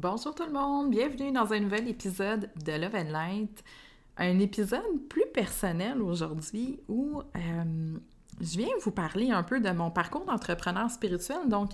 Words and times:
Bonjour 0.00 0.32
tout 0.32 0.44
le 0.44 0.52
monde, 0.52 0.90
bienvenue 0.90 1.32
dans 1.32 1.52
un 1.52 1.58
nouvel 1.58 1.88
épisode 1.88 2.48
de 2.64 2.70
Love 2.70 2.94
and 2.94 3.10
Light. 3.10 3.64
Un 4.16 4.38
épisode 4.38 5.08
plus 5.08 5.26
personnel 5.34 6.00
aujourd'hui 6.00 6.78
où 6.86 7.20
euh, 7.20 7.98
je 8.40 8.58
viens 8.58 8.68
vous 8.82 8.92
parler 8.92 9.32
un 9.32 9.42
peu 9.42 9.58
de 9.58 9.70
mon 9.70 9.90
parcours 9.90 10.24
d'entrepreneur 10.24 10.88
spirituel. 10.88 11.48
Donc, 11.48 11.72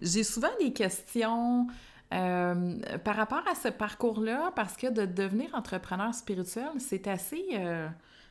j'ai 0.00 0.22
souvent 0.22 0.52
des 0.60 0.72
questions 0.72 1.66
euh, 2.12 2.78
par 3.02 3.16
rapport 3.16 3.42
à 3.50 3.56
ce 3.56 3.66
parcours-là 3.66 4.52
parce 4.54 4.76
que 4.76 4.86
de 4.92 5.04
devenir 5.04 5.52
entrepreneur 5.52 6.14
spirituel, 6.14 6.70
c'est 6.78 7.08
assez... 7.08 7.44
Euh, 7.54 7.88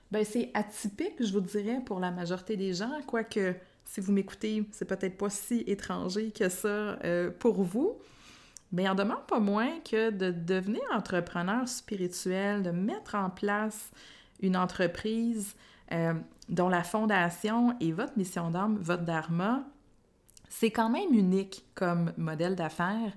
ben, 0.10 0.24
c'est 0.24 0.52
atypique, 0.54 1.16
je 1.20 1.34
vous 1.34 1.42
dirais, 1.42 1.82
pour 1.86 2.00
la 2.00 2.12
majorité 2.12 2.56
des 2.56 2.74
gens, 2.74 3.02
quoique 3.06 3.56
si 3.84 4.00
vous 4.00 4.14
m'écoutez, 4.14 4.64
c'est 4.72 4.86
peut-être 4.86 5.18
pas 5.18 5.30
si 5.30 5.66
étranger 5.68 6.32
que 6.32 6.48
ça 6.48 6.98
pour 7.40 7.62
vous. 7.62 7.98
Mais 8.74 8.84
il 8.84 8.90
en 8.90 8.96
demande 8.96 9.26
pas 9.28 9.40
moins 9.40 9.80
que 9.80 10.10
de 10.10 10.32
devenir 10.32 10.82
entrepreneur 10.92 11.68
spirituel, 11.70 12.64
de 12.64 12.72
mettre 12.72 13.16
en 13.16 13.30
place 13.30 13.92
une 14.42 14.58
entreprise 14.58 15.56
euh, 15.92 16.16
dont 16.50 16.70
la 16.70 16.84
fondation 16.84 17.78
est 17.80 17.92
votre 17.92 18.18
mission 18.18 18.50
d'âme, 18.50 18.78
votre 18.82 19.04
dharma, 19.04 19.64
c'est 20.50 20.72
quand 20.72 20.90
même 20.90 21.14
unique 21.14 21.64
comme 21.76 22.14
modèle 22.18 22.56
d'affaires. 22.56 23.14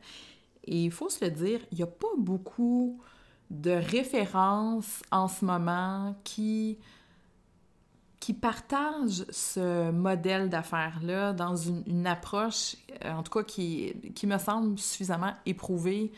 Et 0.65 0.85
il 0.85 0.91
faut 0.91 1.09
se 1.09 1.25
le 1.25 1.31
dire, 1.31 1.61
il 1.73 1.79
n'y 1.79 1.83
a 1.83 1.87
pas 1.87 2.07
beaucoup 2.19 3.01
de 3.51 3.71
références 3.71 5.03
en 5.11 5.29
ce 5.29 5.45
moment 5.45 6.17
qui 6.23 6.79
qui 8.21 8.33
partagent 8.33 9.25
ce 9.31 9.91
modèle 9.91 10.49
d'affaires-là 10.49 11.33
dans 11.33 11.55
une, 11.57 12.07
approche, 12.07 12.77
euh, 13.05 13.13
en 13.13 13.23
tout 13.23 13.33
cas 13.33 13.45
qui, 13.45 13.95
qui 14.15 14.27
me 14.27 14.39
semble 14.39 14.79
suffisamment 14.79 15.35
éprouvée, 15.45 16.13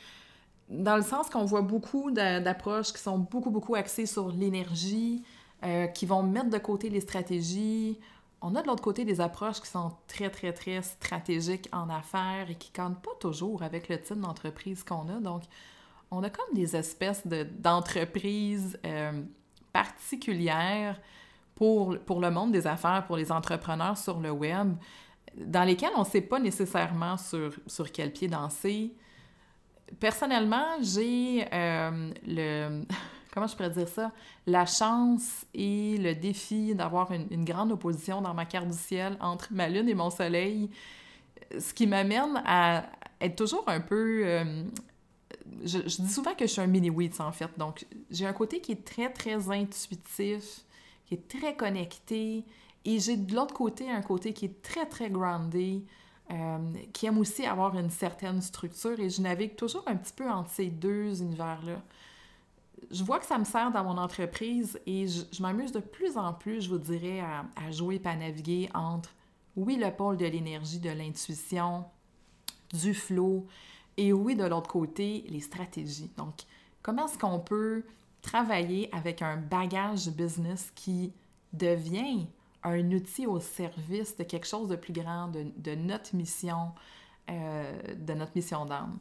dans 0.71 0.97
le 0.97 1.03
sens 1.03 1.31
qu'on 1.31 1.45
voit 1.45 1.63
beaucoup 1.63 2.11
d'approches 2.11 2.93
qui 2.93 3.01
sont 3.01 3.19
beaucoup, 3.19 3.51
beaucoup 3.51 3.75
axées 3.75 4.07
sur 4.07 4.31
l'énergie, 4.31 5.23
euh, 5.65 5.87
qui 5.87 6.07
vont 6.07 6.23
mettre 6.23 6.51
de 6.51 6.59
côté 6.59 6.91
les 6.91 7.01
stratégies. 7.01 7.99
On 8.41 8.55
a 8.55 8.63
de 8.63 8.69
l'autre 8.69 8.83
côté 8.83 9.05
des 9.05 9.21
approches 9.21 9.61
qui 9.61 9.69
sont 9.69 9.93
très, 10.07 10.31
très, 10.31 10.53
très 10.53 10.83
stratégiques 10.83 11.69
en 11.73 11.89
affaires 11.89 12.51
et 12.51 12.55
qui 12.55 12.71
ne 12.81 12.95
pas 12.95 13.11
toujours 13.19 13.63
avec 13.63 13.89
le 13.89 14.01
type 14.01 14.21
d'entreprise 14.21 14.85
qu'on 14.85 15.09
a. 15.09 15.21
Donc, 15.21 15.43
on 16.11 16.23
a 16.23 16.31
comme 16.31 16.55
des 16.55 16.77
espèces 16.77 17.27
d'entreprises 17.27 18.79
euh, 18.85 19.23
particulières 19.73 21.01
pour, 21.59 21.99
pour 22.07 22.21
le 22.21 22.31
monde 22.31 22.53
des 22.53 22.69
affaires, 22.69 23.05
pour 23.05 23.17
les 23.17 23.33
entrepreneurs 23.33 23.99
sur 23.99 24.21
le 24.21 24.31
web, 24.31 24.77
dans 25.37 25.65
lesquels 25.65 25.91
on 25.97 26.03
ne 26.03 26.07
sait 26.07 26.21
pas 26.21 26.39
nécessairement 26.39 27.17
sur, 27.17 27.53
sur 27.67 27.91
quel 27.91 28.13
pied 28.13 28.29
danser. 28.29 28.95
Personnellement, 29.99 30.77
j'ai 30.81 31.45
euh, 31.53 32.13
le... 32.25 32.85
Comment 33.35 33.49
je 33.49 33.57
pourrais 33.57 33.71
dire 33.71 33.89
ça? 33.89 34.13
La 34.47 34.67
chance 34.67 35.45
et 35.53 35.97
le 35.99 36.15
défi 36.15 36.77
d'avoir 36.77 37.11
une, 37.11 37.27
une, 37.33 37.45
grande 37.45 37.73
opposition 37.73 38.23
dans 38.23 38.35
ma 38.35 38.45
carte 38.45 38.69
du 38.69 38.79
ciel 38.79 39.17
entre 39.21 39.49
ma 39.51 39.69
lune 39.69 39.89
et 39.89 39.95
mon 39.95 40.11
soleil, 40.11 40.71
ce 41.59 41.75
qui 41.75 41.89
m'amène 41.89 42.41
à 42.47 42.85
être 43.21 43.35
toujours 43.35 43.65
un 43.67 43.81
peu... 43.81 44.23
Euh, 44.25 44.63
je, 45.65 45.79
dis 45.81 46.09
souvent 46.09 46.35
que 46.35 46.47
je 46.47 46.53
suis 46.53 46.61
un 46.61 46.69
mini-weeds, 46.69 47.21
en 47.21 47.33
fait. 47.33 47.51
Donc, 47.59 47.85
j'ai 48.11 48.27
un 48.27 48.33
côté 48.33 48.61
qui 48.61 48.73
est 48.73 48.85
très, 48.85 49.13
très 49.13 49.51
intuitif, 49.51 50.65
qui 51.09 51.15
est 51.15 51.29
très 51.29 51.57
connecté. 51.57 52.45
Et 52.85 52.99
j'ai 53.01 53.17
de 53.17 53.35
l'autre 53.35 53.55
côté 53.55 53.91
un 53.91 54.03
côté 54.03 54.35
qui 54.35 54.45
est 54.45 54.63
très, 54.63 54.87
très 54.87 55.09
groundé, 55.09 55.85
euh, 56.31 56.59
qui 56.93 57.07
aime 57.07 57.19
aussi 57.19 57.47
avoir 57.47 57.77
une 57.79 57.91
certaine 57.91 58.43
structure. 58.43 59.01
Et 59.01 59.09
je 59.09 59.23
navigue 59.23 59.57
toujours 59.57 59.85
un 59.87 59.97
petit 59.97 60.13
peu 60.13 60.29
entre 60.29 60.51
ces 60.51 60.67
deux 60.67 61.23
univers-là. 61.23 61.83
Je 62.91 63.03
vois 63.03 63.19
que 63.19 63.27
ça 63.27 63.39
me 63.39 63.45
sert 63.45 63.73
dans 63.73 63.85
mon 63.85 63.97
entreprise 63.97 64.79
et 64.87 65.07
je, 65.09 65.43
m'amuse 65.43 65.73
de 65.73 65.81
plus 65.81 66.17
en 66.17 66.33
plus, 66.35 66.61
je 66.61 66.69
vous 66.69 66.79
dirais, 66.79 67.21
à, 67.21 67.47
à 67.57 67.71
jouer 67.71 68.01
et 68.05 68.07
à 68.09 68.15
naviguer 68.15 68.69
entre, 68.75 69.11
oui, 69.57 69.77
le 69.77 69.91
pôle 69.91 70.19
de 70.19 70.27
l'énergie, 70.27 70.79
de 70.79 70.91
l'intuition, 70.91 71.85
du 72.73 72.95
flow, 72.95 73.47
et 73.97 74.13
oui, 74.13 74.37
de 74.37 74.45
l'autre 74.45 74.69
côté, 74.71 75.25
les 75.29 75.41
stratégies. 75.41 76.11
Donc, 76.17 76.35
comment 76.83 77.07
est-ce 77.07 77.19
qu'on 77.19 77.41
peut 77.41 77.83
travailler 78.29 78.91
avec 78.93 79.23
un 79.23 79.37
bagage 79.37 80.09
business 80.11 80.71
qui 80.75 81.13
devient 81.53 82.27
un 82.63 82.93
outil 82.93 83.27
au 83.27 83.41
service 83.41 84.17
de 84.17 84.25
quelque 84.25 84.47
chose 84.47 84.69
de 84.69 84.77
plus 84.77 84.93
grand, 84.93 85.29
de, 85.29 85.75
notre 85.75 86.15
mission, 86.15 86.73
euh, 87.31 87.73
de 87.95 88.13
notre 88.13 88.33
mission 88.35 88.67
d'âme. 88.67 88.99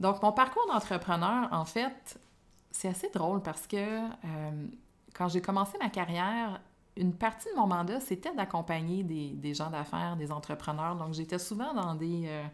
Donc, 0.00 0.22
mon 0.22 0.32
parcours 0.32 0.66
d'entrepreneur, 0.68 1.48
en 1.52 1.66
fait, 1.66 2.18
c'est 2.70 2.88
assez 2.88 3.10
drôle 3.10 3.42
parce 3.42 3.66
que 3.66 3.76
euh, 3.76 4.66
quand 5.14 5.28
j'ai 5.28 5.42
commencé 5.42 5.76
ma 5.78 5.90
carrière, 5.90 6.60
une 6.96 7.12
partie 7.12 7.48
de 7.50 7.56
mon 7.56 7.66
mandat, 7.66 8.00
c'était 8.00 8.34
d'accompagner 8.34 9.02
des, 9.02 9.54
gens 9.54 9.68
d'affaires, 9.68 10.16
des 10.16 10.32
entrepreneurs. 10.32 10.96
Donc, 10.96 11.12
j'étais 11.12 11.38
souvent 11.38 11.74
dans 11.74 11.94
des, 11.94 12.24
euh, 12.26 12.44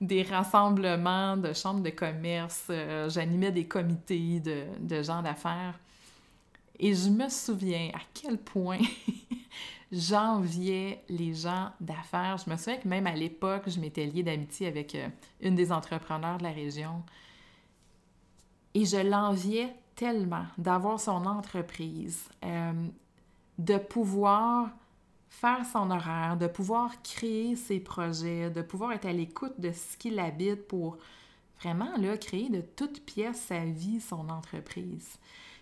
des 0.00 0.22
rassemblements 0.22 1.36
de 1.36 1.52
chambres 1.52 1.82
de 1.82 1.90
commerce, 1.90 2.66
euh, 2.70 3.08
j'animais 3.08 3.52
des 3.52 3.66
comités 3.66 4.40
de, 4.40 5.02
gens 5.02 5.22
d'affaires. 5.22 5.78
Et 6.78 6.94
je 6.94 7.08
me 7.08 7.28
souviens 7.28 7.90
à 7.94 8.00
quel 8.12 8.38
point 8.38 8.80
j'enviais 9.92 11.02
les 11.08 11.34
gens 11.34 11.70
d'affaires. 11.80 12.38
Je 12.44 12.50
me 12.50 12.56
souviens 12.56 12.76
que 12.76 12.88
même 12.88 13.06
à 13.06 13.14
l'époque, 13.14 13.64
je 13.68 13.78
m'étais 13.78 14.06
liée 14.06 14.22
d'amitié 14.22 14.66
avec 14.66 14.94
euh, 14.94 15.08
une 15.40 15.54
des 15.54 15.70
entrepreneurs 15.70 16.38
de 16.38 16.42
la 16.42 16.50
région. 16.50 17.02
Et 18.74 18.84
je 18.84 18.96
l'enviais 18.96 19.74
tellement 19.94 20.46
d'avoir 20.58 20.98
son 20.98 21.24
entreprise, 21.26 22.28
euh, 22.44 22.72
de 23.58 23.76
pouvoir 23.78 24.70
faire 25.40 25.66
son 25.66 25.90
horaire, 25.90 26.36
de 26.36 26.46
pouvoir 26.46 26.90
créer 27.02 27.56
ses 27.56 27.80
projets, 27.80 28.50
de 28.50 28.62
pouvoir 28.62 28.92
être 28.92 29.06
à 29.06 29.12
l'écoute 29.12 29.58
de 29.58 29.72
ce 29.72 29.96
qui 29.96 30.10
l'habite 30.10 30.66
pour 30.66 30.98
vraiment 31.60 31.96
là, 31.98 32.16
créer 32.16 32.48
de 32.48 32.60
toutes 32.60 33.04
pièces 33.04 33.40
sa 33.40 33.64
vie, 33.64 34.00
son 34.00 34.28
entreprise. 34.28 35.18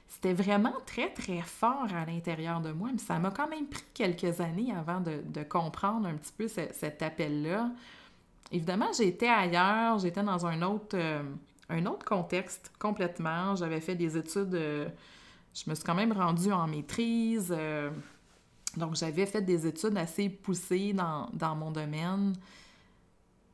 C'était 0.09 0.35
vraiment 0.35 0.75
très, 0.85 1.13
très 1.13 1.41
fort 1.41 1.87
à 1.95 2.05
l'intérieur 2.05 2.61
de 2.61 2.71
moi, 2.71 2.91
mais 2.93 2.99
ça 2.99 3.19
m'a 3.19 3.31
quand 3.31 3.49
même 3.49 3.67
pris 3.67 3.85
quelques 3.95 4.41
années 4.41 4.73
avant 4.73 5.01
de, 5.01 5.43
comprendre 5.45 6.07
un 6.07 6.15
petit 6.15 6.33
peu 6.37 6.49
cet 6.49 7.03
appel-là. 7.03 7.71
Évidemment, 8.51 8.93
j'étais 8.97 9.29
ailleurs, 9.29 9.99
j'étais 9.99 10.23
dans 10.23 10.45
un 10.45 10.61
autre, 10.61 10.95
euh, 10.95 11.23
un 11.71 11.87
autre 11.87 12.05
contexte 12.05 12.71
complètement. 12.79 13.57
J'avais 13.57 13.81
fait 13.81 13.95
des 13.95 14.19
études, 14.19 14.55
euh, 14.55 14.89
je 15.55 15.69
me 15.71 15.75
suis 15.75 15.85
quand 15.85 15.95
même 15.95 16.13
rendue 16.13 16.53
en 16.53 16.69
maîtrise. 16.69 17.53
Euh, 17.57 17.91
donc, 18.77 18.97
j'avais 18.97 19.27
fait 19.27 19.43
des 19.43 19.67
études 19.67 19.97
assez 19.99 20.29
poussées 20.29 20.95
dans, 20.95 21.57
mon 21.57 21.71
domaine. 21.71 22.35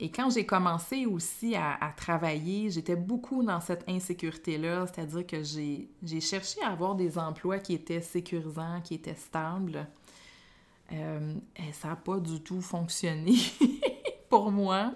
Et 0.01 0.11
quand 0.11 0.31
j'ai 0.31 0.47
commencé 0.47 1.07
aussi 1.07 1.57
à, 1.57 1.93
travailler, 1.97 2.71
j'étais 2.71 2.95
beaucoup 2.95 3.43
dans 3.43 3.61
cette 3.61 3.89
insécurité-là, 3.89 4.87
c'est-à-dire 4.87 5.27
que 5.27 5.43
j'ai 5.43 6.21
cherché 6.21 6.63
à 6.63 6.69
avoir 6.69 6.95
des 6.95 7.19
emplois 7.19 7.59
qui 7.59 7.75
étaient 7.75 8.01
sécurisants, 8.01 8.81
qui 8.83 8.95
étaient 8.95 9.17
stables. 9.17 9.89
Euh, 10.93 11.35
et 11.57 11.73
ça 11.73 11.89
n'a 11.89 11.97
pas 11.97 12.19
du 12.19 12.41
tout 12.41 12.61
fonctionné 12.61 13.35
pour 14.31 14.53
moi. 14.53 14.93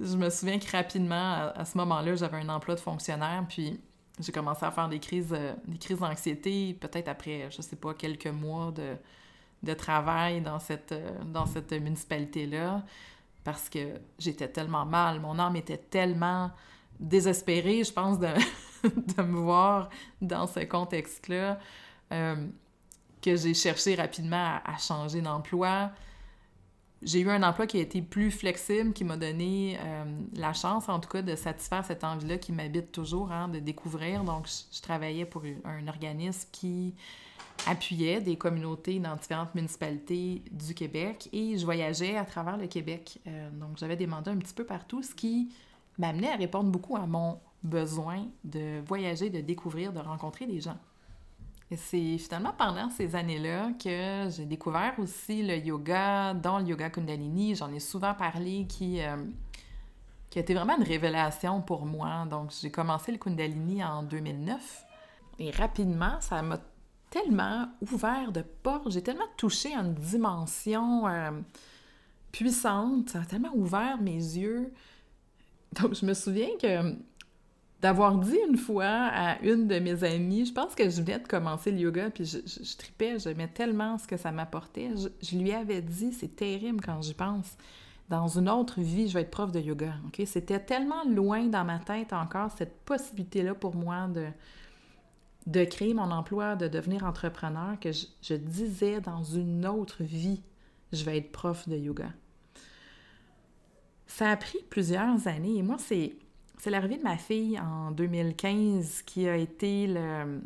Je 0.00 0.16
me 0.16 0.28
souviens 0.28 0.58
que 0.58 0.70
rapidement, 0.70 1.52
à, 1.54 1.64
ce 1.64 1.78
moment-là, 1.78 2.16
j'avais 2.16 2.38
un 2.38 2.48
emploi 2.48 2.74
de 2.74 2.80
fonctionnaire, 2.80 3.46
puis 3.48 3.80
j'ai 4.18 4.32
commencé 4.32 4.64
à 4.66 4.72
faire 4.72 4.88
des 4.88 4.98
crises, 4.98 5.32
euh, 5.32 5.54
d'anxiété, 5.96 6.74
peut-être 6.74 7.08
après, 7.08 7.48
je 7.50 7.62
sais 7.62 7.76
pas, 7.76 7.94
quelques 7.94 8.26
mois 8.26 8.72
de, 8.72 8.96
de 9.62 9.74
travail 9.74 10.40
dans 10.40 10.58
cette, 10.58 10.92
euh, 10.92 11.10
dans 11.24 11.46
cette 11.46 11.72
municipalité-là 11.72 12.82
parce 13.46 13.68
que 13.68 14.00
j'étais 14.18 14.48
tellement 14.48 14.84
mal, 14.84 15.20
mon 15.20 15.38
âme 15.38 15.54
était 15.54 15.78
tellement 15.78 16.50
désespérée, 16.98 17.84
je 17.84 17.92
pense, 17.92 18.18
de, 18.18 18.26
de 18.82 19.22
me 19.22 19.38
voir 19.38 19.88
dans 20.20 20.48
ce 20.48 20.60
contexte-là, 20.60 21.60
euh, 22.12 22.46
que 23.22 23.36
j'ai 23.36 23.54
cherché 23.54 23.94
rapidement 23.94 24.58
à, 24.64 24.76
changer 24.78 25.20
d'emploi. 25.20 25.90
J'ai 27.02 27.20
eu 27.20 27.28
un 27.28 27.42
emploi 27.42 27.66
qui 27.66 27.78
a 27.78 27.82
été 27.82 28.00
plus 28.00 28.30
flexible, 28.30 28.92
qui 28.92 29.04
m'a 29.04 29.16
donné 29.16 29.78
euh, 29.80 30.04
la 30.34 30.54
chance, 30.54 30.88
en 30.88 30.98
tout 30.98 31.10
cas, 31.10 31.20
de 31.20 31.36
satisfaire 31.36 31.84
cette 31.84 32.04
envie-là 32.04 32.38
qui 32.38 32.52
m'habite 32.52 32.90
toujours, 32.90 33.30
hein, 33.30 33.48
de 33.48 33.58
découvrir. 33.58 34.24
Donc, 34.24 34.48
je, 34.72 34.80
travaillais 34.80 35.26
pour 35.26 35.42
un 35.64 35.88
organisme 35.88 36.48
qui 36.52 36.94
appuyais 37.66 38.20
des 38.20 38.36
communautés 38.36 38.98
dans 38.98 39.14
différentes 39.16 39.54
municipalités 39.54 40.42
du 40.50 40.74
Québec 40.74 41.28
et 41.32 41.58
je 41.58 41.64
voyageais 41.64 42.16
à 42.16 42.24
travers 42.24 42.56
le 42.56 42.66
Québec. 42.66 43.20
Euh, 43.26 43.50
donc, 43.50 43.76
j'avais 43.76 43.96
des 43.96 44.06
mandats 44.06 44.30
un 44.30 44.38
petit 44.38 44.54
peu 44.54 44.64
partout, 44.64 45.02
ce 45.02 45.14
qui 45.14 45.50
m'amenait 45.98 46.32
à 46.32 46.36
répondre 46.36 46.70
beaucoup 46.70 46.96
à 46.96 47.06
mon 47.06 47.38
besoin 47.62 48.26
de 48.44 48.80
voyager, 48.86 49.28
de 49.28 49.40
découvrir, 49.40 49.92
de 49.92 49.98
rencontrer 49.98 50.46
des 50.46 50.60
gens. 50.60 50.78
Et 51.70 51.76
c'est 51.76 52.18
finalement 52.18 52.52
pendant 52.56 52.90
ces 52.90 53.16
années-là 53.16 53.70
que 53.82 54.30
j'ai 54.30 54.44
découvert 54.44 54.94
aussi 54.98 55.42
le 55.42 55.56
yoga, 55.56 56.32
dont 56.32 56.58
le 56.58 56.66
yoga 56.66 56.90
Kundalini. 56.90 57.56
J'en 57.56 57.72
ai 57.72 57.80
souvent 57.80 58.14
parlé, 58.14 58.66
qui, 58.68 59.02
euh, 59.02 59.16
qui 60.30 60.38
a 60.38 60.42
été 60.42 60.54
vraiment 60.54 60.76
une 60.76 60.84
révélation 60.84 61.60
pour 61.62 61.84
moi. 61.84 62.24
Donc, 62.30 62.52
j'ai 62.60 62.70
commencé 62.70 63.10
le 63.10 63.18
Kundalini 63.18 63.82
en 63.82 64.04
2009. 64.04 64.84
Et 65.40 65.50
rapidement, 65.50 66.20
ça 66.20 66.40
m'a 66.42 66.60
tellement 67.10 67.68
ouvert 67.80 68.30
de 68.32 68.42
portes, 68.42 68.90
j'ai 68.90 69.02
tellement 69.02 69.28
touché 69.36 69.74
à 69.74 69.80
une 69.80 69.94
dimension 69.94 71.06
euh, 71.06 71.30
puissante, 72.32 73.10
ça 73.10 73.20
a 73.20 73.24
tellement 73.24 73.54
ouvert 73.54 74.00
mes 74.00 74.12
yeux. 74.12 74.72
Donc, 75.80 75.94
je 75.94 76.06
me 76.06 76.14
souviens 76.14 76.50
que 76.60 76.96
d'avoir 77.80 78.16
dit 78.16 78.38
une 78.48 78.56
fois 78.56 79.10
à 79.12 79.40
une 79.42 79.68
de 79.68 79.78
mes 79.78 80.02
amies, 80.02 80.46
je 80.46 80.52
pense 80.52 80.74
que 80.74 80.88
je 80.88 81.02
venais 81.02 81.18
de 81.18 81.28
commencer 81.28 81.70
le 81.70 81.78
yoga, 81.78 82.10
puis 82.10 82.24
je, 82.24 82.38
je, 82.46 82.76
tripais, 82.76 83.18
j'aimais 83.18 83.48
tellement 83.48 83.98
ce 83.98 84.06
que 84.06 84.16
ça 84.16 84.32
m'apportait. 84.32 84.94
Je, 85.22 85.36
lui 85.36 85.52
avais 85.52 85.82
dit, 85.82 86.12
c'est 86.12 86.34
terrible 86.34 86.80
quand 86.84 87.02
j'y 87.02 87.14
pense, 87.14 87.56
dans 88.08 88.28
une 88.28 88.48
autre 88.48 88.80
vie, 88.80 89.08
je 89.08 89.14
vais 89.14 89.22
être 89.22 89.30
prof 89.30 89.52
de 89.52 89.60
yoga. 89.60 89.94
ok? 90.06 90.22
C'était 90.26 90.60
tellement 90.60 91.04
loin 91.04 91.46
dans 91.46 91.64
ma 91.64 91.78
tête 91.78 92.12
encore, 92.12 92.50
cette 92.56 92.80
possibilité-là 92.84 93.54
pour 93.54 93.74
moi 93.74 94.06
de, 94.08 94.26
de 95.46 95.64
créer 95.64 95.92
mon 95.92 96.10
emploi, 96.10 96.56
de 96.56 96.68
devenir 96.68 97.04
entrepreneur, 97.04 97.78
que 97.78 97.92
je, 97.92 98.06
je 98.22 98.34
disais 98.34 99.00
dans 99.02 99.22
une 99.22 99.66
autre 99.66 100.02
vie, 100.02 100.40
je 100.92 101.04
vais 101.04 101.18
être 101.18 101.30
prof 101.30 101.68
de 101.68 101.76
yoga. 101.76 102.08
Ça 104.06 104.30
a 104.30 104.36
pris 104.36 104.58
plusieurs 104.70 105.28
années 105.28 105.58
et 105.58 105.62
moi, 105.62 105.76
c'est 105.78 106.14
c'est 106.58 106.70
l'arrivée 106.70 106.98
de 106.98 107.02
ma 107.02 107.16
fille 107.16 107.58
en 107.60 107.90
2015 107.90 109.02
qui 109.02 109.28
a 109.28 109.36
été 109.36 109.86
le, 109.86 110.40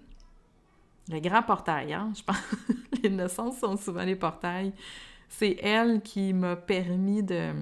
grand 1.21 1.43
portail. 1.43 1.93
Hein? 1.95 2.13
Je 2.17 2.23
pense 2.23 2.37
les 3.03 3.11
naissances 3.11 3.59
sont 3.59 3.77
souvent 3.77 4.05
les 4.05 4.17
portails. 4.17 4.73
C'est 5.29 5.57
elle 5.63 6.03
qui 6.03 6.33
m'a 6.33 6.57
permis 6.57 7.23
de, 7.23 7.53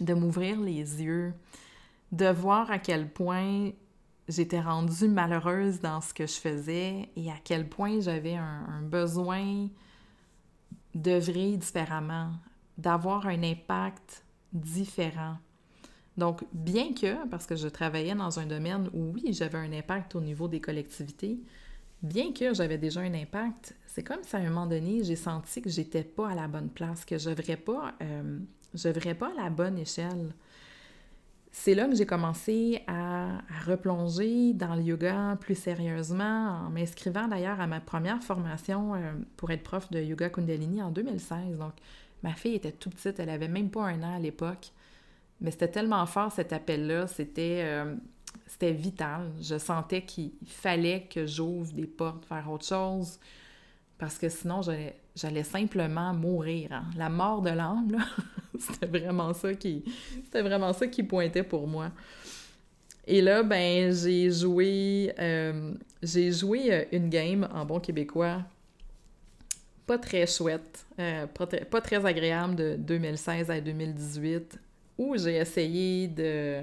de 0.00 0.14
m'ouvrir 0.14 0.58
les 0.60 1.02
yeux, 1.02 1.34
de 2.12 2.28
voir 2.28 2.70
à 2.70 2.78
quel 2.78 3.08
point 3.08 3.70
j'étais 4.28 4.60
rendue 4.60 5.08
malheureuse 5.08 5.80
dans 5.80 6.00
ce 6.00 6.14
que 6.14 6.26
je 6.26 6.34
faisais 6.34 7.10
et 7.16 7.30
à 7.30 7.36
quel 7.44 7.68
point 7.68 8.00
j'avais 8.00 8.36
un, 8.36 8.64
un 8.68 8.82
besoin 8.82 9.68
d'œuvrer 10.94 11.56
différemment, 11.56 12.32
d'avoir 12.78 13.26
un 13.26 13.42
impact 13.42 14.24
différent. 14.52 15.36
Donc, 16.16 16.44
bien 16.52 16.92
que, 16.92 17.26
parce 17.28 17.46
que 17.46 17.56
je 17.56 17.68
travaillais 17.68 18.14
dans 18.14 18.38
un 18.38 18.46
domaine 18.46 18.88
où 18.92 19.12
oui, 19.14 19.32
j'avais 19.32 19.58
un 19.58 19.72
impact 19.72 20.14
au 20.16 20.20
niveau 20.20 20.48
des 20.48 20.60
collectivités, 20.60 21.38
bien 22.02 22.32
que 22.32 22.52
j'avais 22.54 22.78
déjà 22.78 23.00
un 23.00 23.14
impact, 23.14 23.74
c'est 23.86 24.02
comme 24.02 24.22
si 24.22 24.36
à 24.36 24.40
un 24.40 24.44
moment 24.44 24.66
donné, 24.66 25.04
j'ai 25.04 25.16
senti 25.16 25.62
que 25.62 25.70
j'étais 25.70 26.04
pas 26.04 26.30
à 26.30 26.34
la 26.34 26.48
bonne 26.48 26.68
place, 26.68 27.04
que 27.04 27.18
je 27.18 27.30
n'œuvrais 27.30 27.56
pas, 27.56 27.94
euh, 28.02 29.14
pas 29.18 29.30
à 29.30 29.42
la 29.42 29.50
bonne 29.50 29.78
échelle. 29.78 30.34
C'est 31.52 31.74
là 31.74 31.88
que 31.88 31.96
j'ai 31.96 32.06
commencé 32.06 32.82
à, 32.86 33.40
replonger 33.66 34.52
dans 34.52 34.76
le 34.76 34.82
yoga 34.82 35.36
plus 35.40 35.56
sérieusement, 35.56 36.66
en 36.66 36.70
m'inscrivant 36.70 37.26
d'ailleurs 37.26 37.60
à 37.60 37.66
ma 37.66 37.80
première 37.80 38.22
formation 38.22 38.94
euh, 38.94 39.12
pour 39.36 39.50
être 39.50 39.64
prof 39.64 39.90
de 39.90 40.00
yoga 40.00 40.30
Kundalini 40.30 40.80
en 40.80 40.90
2016. 40.90 41.58
Donc, 41.58 41.72
ma 42.22 42.34
fille 42.34 42.54
était 42.54 42.72
toute 42.72 42.94
petite, 42.94 43.18
elle 43.18 43.30
avait 43.30 43.48
même 43.48 43.70
pas 43.70 43.82
un 43.86 44.02
an 44.02 44.14
à 44.14 44.18
l'époque. 44.20 44.72
Mais 45.40 45.50
c'était 45.50 45.68
tellement 45.68 46.04
fort 46.06 46.30
cet 46.30 46.52
appel-là, 46.52 47.06
c'était 47.06 47.62
euh, 47.64 47.94
c'était 48.46 48.72
vital. 48.72 49.30
Je 49.40 49.58
sentais 49.58 50.02
qu'il 50.02 50.32
fallait 50.46 51.06
que 51.10 51.26
j'ouvre 51.26 51.72
des 51.72 51.86
portes 51.86 52.26
vers 52.28 52.50
autre 52.50 52.66
chose 52.66 53.18
parce 53.98 54.18
que 54.18 54.28
sinon 54.28 54.60
j'allais 55.14 55.44
simplement 55.44 56.12
mourir. 56.12 56.72
Hein. 56.72 56.84
La 56.96 57.08
mort 57.08 57.40
de 57.42 57.50
l'âme, 57.50 57.96
c'était 58.58 58.86
vraiment 58.86 59.32
ça 59.32 59.54
qui 59.54 59.84
c'était 60.24 60.42
vraiment 60.42 60.72
ça 60.72 60.86
qui 60.86 61.02
pointait 61.02 61.42
pour 61.42 61.66
moi. 61.66 61.90
Et 63.06 63.22
là, 63.22 63.42
ben 63.42 63.92
j'ai 63.92 64.30
joué 64.30 65.12
euh, 65.18 65.72
j'ai 66.02 66.30
joué 66.32 66.72
euh, 66.72 66.84
une 66.92 67.08
game 67.08 67.48
en 67.52 67.64
bon 67.64 67.80
québécois 67.80 68.42
pas 69.86 69.98
très 69.98 70.24
chouette, 70.24 70.86
pas 71.70 71.80
très 71.80 72.06
agréable 72.06 72.54
de 72.54 72.76
2016 72.78 73.50
à 73.50 73.60
2018 73.60 74.60
où 75.00 75.16
j'ai 75.16 75.36
essayé 75.36 76.08
de 76.08 76.62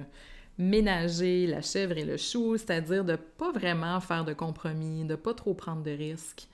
ménager 0.60 1.48
la 1.48 1.62
chèvre 1.62 1.98
et 1.98 2.06
le 2.06 2.18
chou, 2.18 2.56
c'est-à-dire 2.56 3.04
de 3.04 3.16
pas 3.16 3.52
vraiment 3.52 4.00
faire 4.00 4.24
de 4.26 4.34
compromis, 4.34 5.06
de 5.06 5.16
pas 5.16 5.34
trop 5.34 5.56
prendre 5.56 5.82
de 5.82 5.92
risques, 5.92 6.48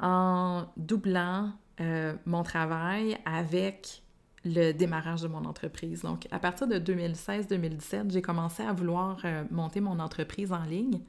en 0.00 0.64
doublant 0.76 1.52
euh, 1.80 2.14
mon 2.26 2.42
travail 2.42 3.18
avec 3.24 4.02
le 4.44 4.72
démarrage 4.72 5.22
de 5.22 5.28
mon 5.28 5.44
entreprise. 5.44 6.02
Donc, 6.02 6.26
à 6.32 6.40
partir 6.40 6.66
de 6.66 6.78
2016-2017, 6.78 8.10
j'ai 8.10 8.22
commencé 8.22 8.64
à 8.64 8.72
vouloir 8.72 9.18
euh, 9.24 9.44
monter 9.50 9.80
mon 9.80 10.00
entreprise 10.00 10.52
en 10.52 10.64
ligne, 10.64 11.00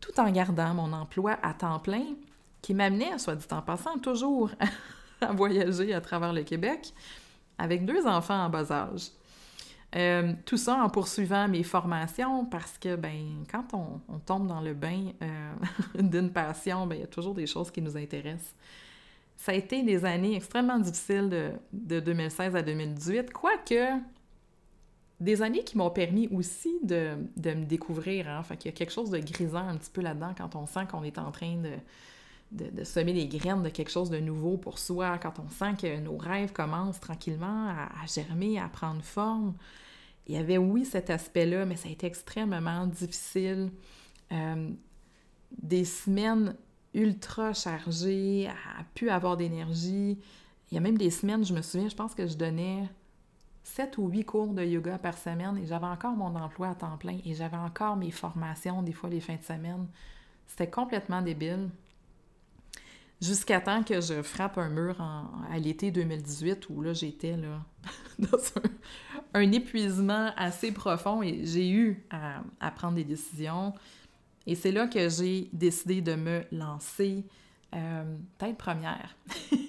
tout 0.00 0.18
en 0.20 0.30
gardant 0.30 0.74
mon 0.74 0.92
emploi 0.92 1.38
à 1.42 1.54
temps 1.54 1.78
plein, 1.78 2.04
qui 2.60 2.74
m'amenait, 2.74 3.18
soit 3.18 3.36
dit 3.36 3.46
en 3.50 3.62
passant, 3.62 3.98
toujours 3.98 4.50
à 5.22 5.32
voyager 5.32 5.94
à 5.94 6.02
travers 6.02 6.34
le 6.34 6.42
Québec 6.42 6.92
avec 7.58 7.84
deux 7.84 8.06
enfants 8.06 8.44
en 8.44 8.50
bas 8.50 8.70
âge. 8.72 9.10
Euh, 9.94 10.32
tout 10.46 10.56
ça 10.56 10.82
en 10.82 10.88
poursuivant 10.88 11.48
mes 11.48 11.62
formations 11.62 12.46
parce 12.46 12.78
que, 12.78 12.96
ben, 12.96 13.44
quand 13.50 13.74
on, 13.74 14.18
tombe 14.20 14.46
dans 14.46 14.62
le 14.62 14.72
bain 14.72 15.12
euh, 15.20 15.52
d'une 16.02 16.30
passion, 16.30 16.86
ben, 16.86 16.96
il 16.96 17.00
y 17.02 17.04
a 17.04 17.08
toujours 17.08 17.34
des 17.34 17.46
choses 17.46 17.70
qui 17.70 17.82
nous 17.82 17.96
intéressent. 17.96 18.54
Ça 19.36 19.52
a 19.52 19.54
été 19.54 19.82
des 19.82 20.04
années 20.04 20.36
extrêmement 20.36 20.78
difficiles 20.78 21.28
de, 21.72 22.00
2016 22.00 22.56
à 22.56 22.62
2018, 22.62 23.32
quoique 23.32 23.98
des 25.20 25.42
années 25.42 25.62
qui 25.62 25.76
m'ont 25.76 25.90
permis 25.90 26.28
aussi 26.28 26.78
de, 26.82 27.16
me 27.36 27.64
découvrir. 27.64 28.28
Hein. 28.28 28.42
Fait 28.44 28.56
qu'il 28.56 28.70
y 28.70 28.74
a 28.74 28.76
quelque 28.76 28.92
chose 28.92 29.10
de 29.10 29.18
grisant 29.18 29.68
un 29.68 29.76
petit 29.76 29.90
peu 29.90 30.00
là-dedans 30.00 30.32
quand 30.36 30.56
on 30.56 30.66
sent 30.66 30.86
qu'on 30.90 31.04
est 31.04 31.18
en 31.18 31.30
train 31.32 31.56
de, 31.56 31.72
de, 32.52 32.84
semer 32.84 33.12
les 33.12 33.26
graines 33.26 33.62
de 33.62 33.68
quelque 33.68 33.90
chose 33.90 34.10
de 34.10 34.18
nouveau 34.18 34.56
pour 34.56 34.78
soi, 34.78 35.18
quand 35.18 35.34
on 35.38 35.48
sent 35.48 35.74
que 35.80 36.00
nos 36.00 36.16
rêves 36.16 36.52
commencent 36.52 37.00
tranquillement 37.00 37.68
à, 37.68 38.02
à 38.02 38.06
germer, 38.06 38.58
à 38.58 38.68
prendre 38.68 39.02
forme 39.02 39.54
il 40.26 40.34
y 40.34 40.38
avait, 40.38 40.58
oui, 40.58 40.84
cet 40.84 41.10
aspect-là, 41.10 41.66
mais 41.66 41.76
ça 41.76 41.88
a 41.88 41.92
été 41.92 42.06
extrêmement 42.06 42.86
difficile. 42.86 43.70
Euh, 44.30 44.70
des 45.60 45.84
semaines 45.84 46.56
ultra 46.94 47.52
chargées, 47.52 48.48
à 48.48 48.84
pu 48.94 49.10
avoir 49.10 49.36
d'énergie. 49.36 50.18
Il 50.70 50.74
y 50.74 50.78
a 50.78 50.80
même 50.80 50.96
des 50.96 51.10
semaines, 51.10 51.44
je 51.44 51.52
me 51.52 51.62
souviens, 51.62 51.88
je 51.88 51.94
pense 51.94 52.14
que 52.14 52.26
je 52.26 52.36
donnais 52.36 52.88
sept 53.64 53.98
ou 53.98 54.08
huit 54.08 54.24
cours 54.24 54.52
de 54.52 54.64
yoga 54.64 54.98
par 54.98 55.16
semaine 55.16 55.56
et 55.58 55.66
j'avais 55.66 55.86
encore 55.86 56.12
mon 56.12 56.34
emploi 56.34 56.70
à 56.70 56.74
temps 56.74 56.96
plein 56.96 57.18
et 57.24 57.34
j'avais 57.34 57.56
encore 57.56 57.96
mes 57.96 58.10
formations, 58.10 58.82
des 58.82 58.92
fois 58.92 59.10
les 59.10 59.20
fins 59.20 59.36
de 59.36 59.42
semaine. 59.42 59.86
C'était 60.46 60.70
complètement 60.70 61.22
débile. 61.22 61.68
Jusqu'à 63.22 63.60
temps 63.60 63.84
que 63.84 64.00
je 64.00 64.20
frappe 64.20 64.58
un 64.58 64.68
mur 64.68 65.00
à 65.00 65.56
l'été 65.56 65.92
2018 65.92 66.68
où 66.70 66.82
là, 66.82 66.92
j'étais 66.92 67.36
là 67.36 67.64
dans 68.18 68.38
un, 69.34 69.52
épuisement 69.52 70.32
assez 70.36 70.72
profond 70.72 71.22
et 71.22 71.46
j'ai 71.46 71.70
eu 71.70 72.04
à, 72.10 72.70
prendre 72.72 72.96
des 72.96 73.04
décisions. 73.04 73.74
Et 74.44 74.56
c'est 74.56 74.72
là 74.72 74.88
que 74.88 75.08
j'ai 75.08 75.48
décidé 75.52 76.00
de 76.00 76.16
me 76.16 76.42
lancer 76.50 77.24
euh, 77.76 78.16
tête 78.38 78.58
première, 78.58 79.14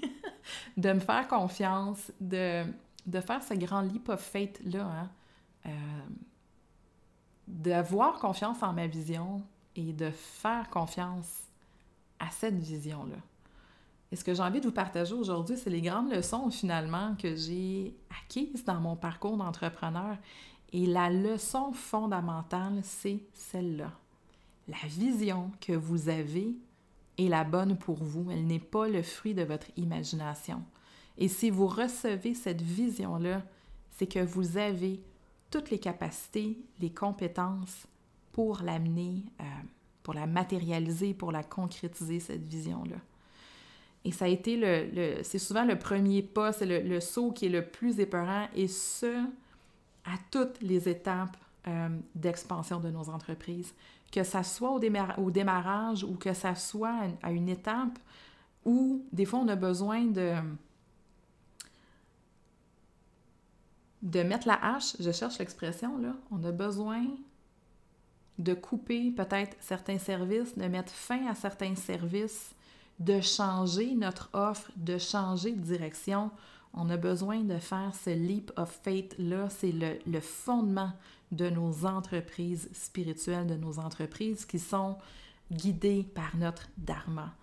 de 0.78 0.92
me 0.92 1.00
faire 1.00 1.28
confiance, 1.28 2.12
de, 2.20 2.66
de 3.06 3.22
faire 3.22 3.44
ce 3.44 3.54
grand 3.54 3.82
leap 3.82 4.10
of 4.10 4.20
faith-là, 4.20 4.84
hein. 4.84 5.10
euh, 5.68 5.70
d'avoir 7.48 8.18
confiance 8.18 8.64
en 8.64 8.74
ma 8.74 8.88
vision 8.88 9.44
et 9.76 9.94
de 9.94 10.10
faire 10.10 10.72
confiance 10.72 11.44
à 12.20 12.32
cette 12.32 12.58
vision-là. 12.58 13.18
Et 14.14 14.16
ce 14.16 14.24
que 14.24 14.36
j'ai 14.36 14.44
envie 14.44 14.60
de 14.60 14.68
vous 14.68 14.72
partager 14.72 15.16
aujourd'hui, 15.16 15.58
c'est 15.58 15.72
les 15.72 15.82
grandes 15.82 16.14
leçons 16.14 16.52
finalement 16.52 17.16
que 17.16 17.36
j'ai 17.36 17.96
acquises 18.22 18.64
dans 18.64 18.80
mon 18.80 18.96
parcours 18.96 19.38
d'entrepreneur. 19.38 20.18
Et 20.72 20.86
la 20.86 21.10
leçon 21.10 21.72
fondamentale, 21.74 22.82
c'est 22.84 23.24
celle-là. 23.34 23.92
La 24.68 24.88
vision 24.88 25.50
que 25.60 25.74
vous 25.74 26.10
avez 26.10 26.54
est 27.18 27.28
la 27.28 27.44
bonne 27.44 27.76
pour 27.76 28.04
vous. 28.04 28.30
Elle 28.30 28.46
n'est 28.46 28.60
pas 28.60 28.88
le 28.88 29.02
fruit 29.02 29.34
de 29.34 29.42
votre 29.42 29.66
imagination. 29.78 30.62
Et 31.18 31.28
si 31.28 31.50
vous 31.50 31.66
recevez 31.66 32.36
cette 32.36 32.62
vision-là, 32.62 33.42
c'est 33.98 34.06
que 34.06 34.24
vous 34.24 34.60
avez 34.60 35.02
toutes 35.50 35.72
les 35.72 35.80
capacités, 35.80 36.60
les 36.80 36.92
compétences 36.92 37.88
pour 38.32 38.62
l'amener, 38.62 39.26
euh, 39.42 39.44
pour 40.04 40.14
la 40.14 40.28
matérialiser, 40.28 41.16
pour 41.16 41.32
la 41.32 41.42
concrétiser, 41.42 42.20
cette 42.20 42.46
vision-là. 42.46 42.98
Et 44.06 44.12
ça 44.12 44.26
a 44.26 44.28
été 44.28 44.58
le, 44.58 45.24
c'est 45.24 45.40
souvent 45.40 45.64
le 45.64 45.78
premier 45.78 46.22
pas, 46.22 46.52
c'est 46.52 46.66
le, 46.66 47.00
saut 47.00 47.32
qui 47.32 47.46
est 47.46 47.50
le 47.50 47.66
plus 47.66 48.00
épeurant, 48.00 48.48
et 48.56 48.68
ce, 48.68 49.24
à 50.06 50.18
toutes 50.30 50.62
les 50.62 50.90
étapes 50.90 51.38
euh, 51.68 51.90
d'expansion 52.14 52.80
de 52.80 52.90
nos 52.90 53.10
entreprises. 53.10 53.74
Que 54.12 54.24
ça 54.24 54.44
soit 54.44 54.72
au, 54.72 54.80
au, 55.18 55.32
démarrage 55.32 56.04
ou 56.04 56.16
que 56.16 56.34
ça 56.34 56.54
soit 56.56 56.96
à 57.22 57.32
une 57.32 57.50
étape 57.50 57.98
où 58.66 59.04
des 59.12 59.26
fois 59.26 59.40
on 59.40 59.48
a 59.48 59.56
besoin 59.56 60.06
de 60.06 60.36
de 64.04 64.22
mettre 64.22 64.48
la 64.48 64.60
hache, 64.62 64.98
je 65.00 65.12
cherche 65.12 65.40
l'expression, 65.40 65.98
là, 65.98 66.14
on 66.30 66.44
a 66.44 66.52
besoin 66.52 67.06
de 68.38 68.54
couper 68.54 69.12
peut-être 69.12 69.56
certains 69.62 69.98
services, 69.98 70.58
de 70.58 70.66
mettre 70.66 70.92
fin 70.92 71.26
à 71.28 71.36
certains 71.36 71.76
services, 71.76 72.54
de 73.00 73.22
changer 73.22 73.96
notre 73.96 74.30
offre, 74.34 74.72
de 74.76 74.98
changer 74.98 75.52
de 75.52 75.62
direction. 75.62 76.32
On 76.74 76.90
a 76.90 76.98
besoin 76.98 77.42
de 77.42 77.58
faire 77.58 77.94
ce 77.94 78.10
leap 78.10 78.52
of 78.56 78.70
faith-là. 78.84 79.50
C'est 79.50 79.72
le, 79.72 80.20
fondement 80.20 80.92
de 81.32 81.50
nos 81.50 81.86
entreprises 81.86 82.70
spirituelles, 82.74 83.48
de 83.48 83.56
nos 83.56 83.80
entreprises 83.80 84.46
qui 84.46 84.60
sont 84.60 84.98
guidées 85.52 86.04
par 86.16 86.36
notre 86.36 86.68
dharma. 86.78 87.34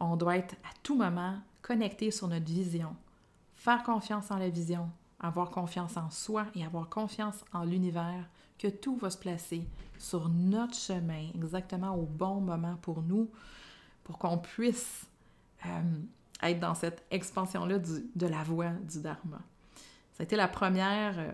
On 0.00 0.16
doit 0.16 0.36
être 0.36 0.54
à 0.64 0.74
tout 0.82 0.96
moment 0.96 1.36
connecté 1.60 2.10
sur 2.10 2.28
notre 2.28 2.46
vision, 2.46 2.96
faire 3.54 3.82
confiance 3.84 4.30
en 4.30 4.38
la 4.38 4.48
vision, 4.48 4.90
avoir 5.20 5.50
confiance 5.50 5.96
en 5.96 6.10
soi 6.10 6.46
et 6.56 6.64
avoir 6.64 6.88
confiance 6.88 7.44
en 7.52 7.64
l'univers, 7.64 8.28
que 8.58 8.68
tout 8.68 8.96
va 8.96 9.10
se 9.10 9.18
placer 9.18 9.64
sur 9.98 10.28
notre 10.28 10.74
chemin 10.74 11.28
exactement 11.34 11.94
au 11.94 12.02
bon 12.02 12.40
moment 12.40 12.76
pour 12.82 13.02
nous, 13.02 13.30
pour 14.04 14.18
qu'on 14.18 14.38
puisse 14.38 15.06
euh, 15.66 15.68
être 16.42 16.60
dans 16.60 16.74
cette 16.74 17.04
expansion-là 17.10 17.78
de 17.78 18.26
la 18.26 18.42
voie 18.42 18.70
du 18.70 19.00
Dharma. 19.00 19.38
Ça 20.12 20.22
a 20.22 20.24
été 20.24 20.36
la 20.36 20.48
première, 20.48 21.18
euh, 21.18 21.32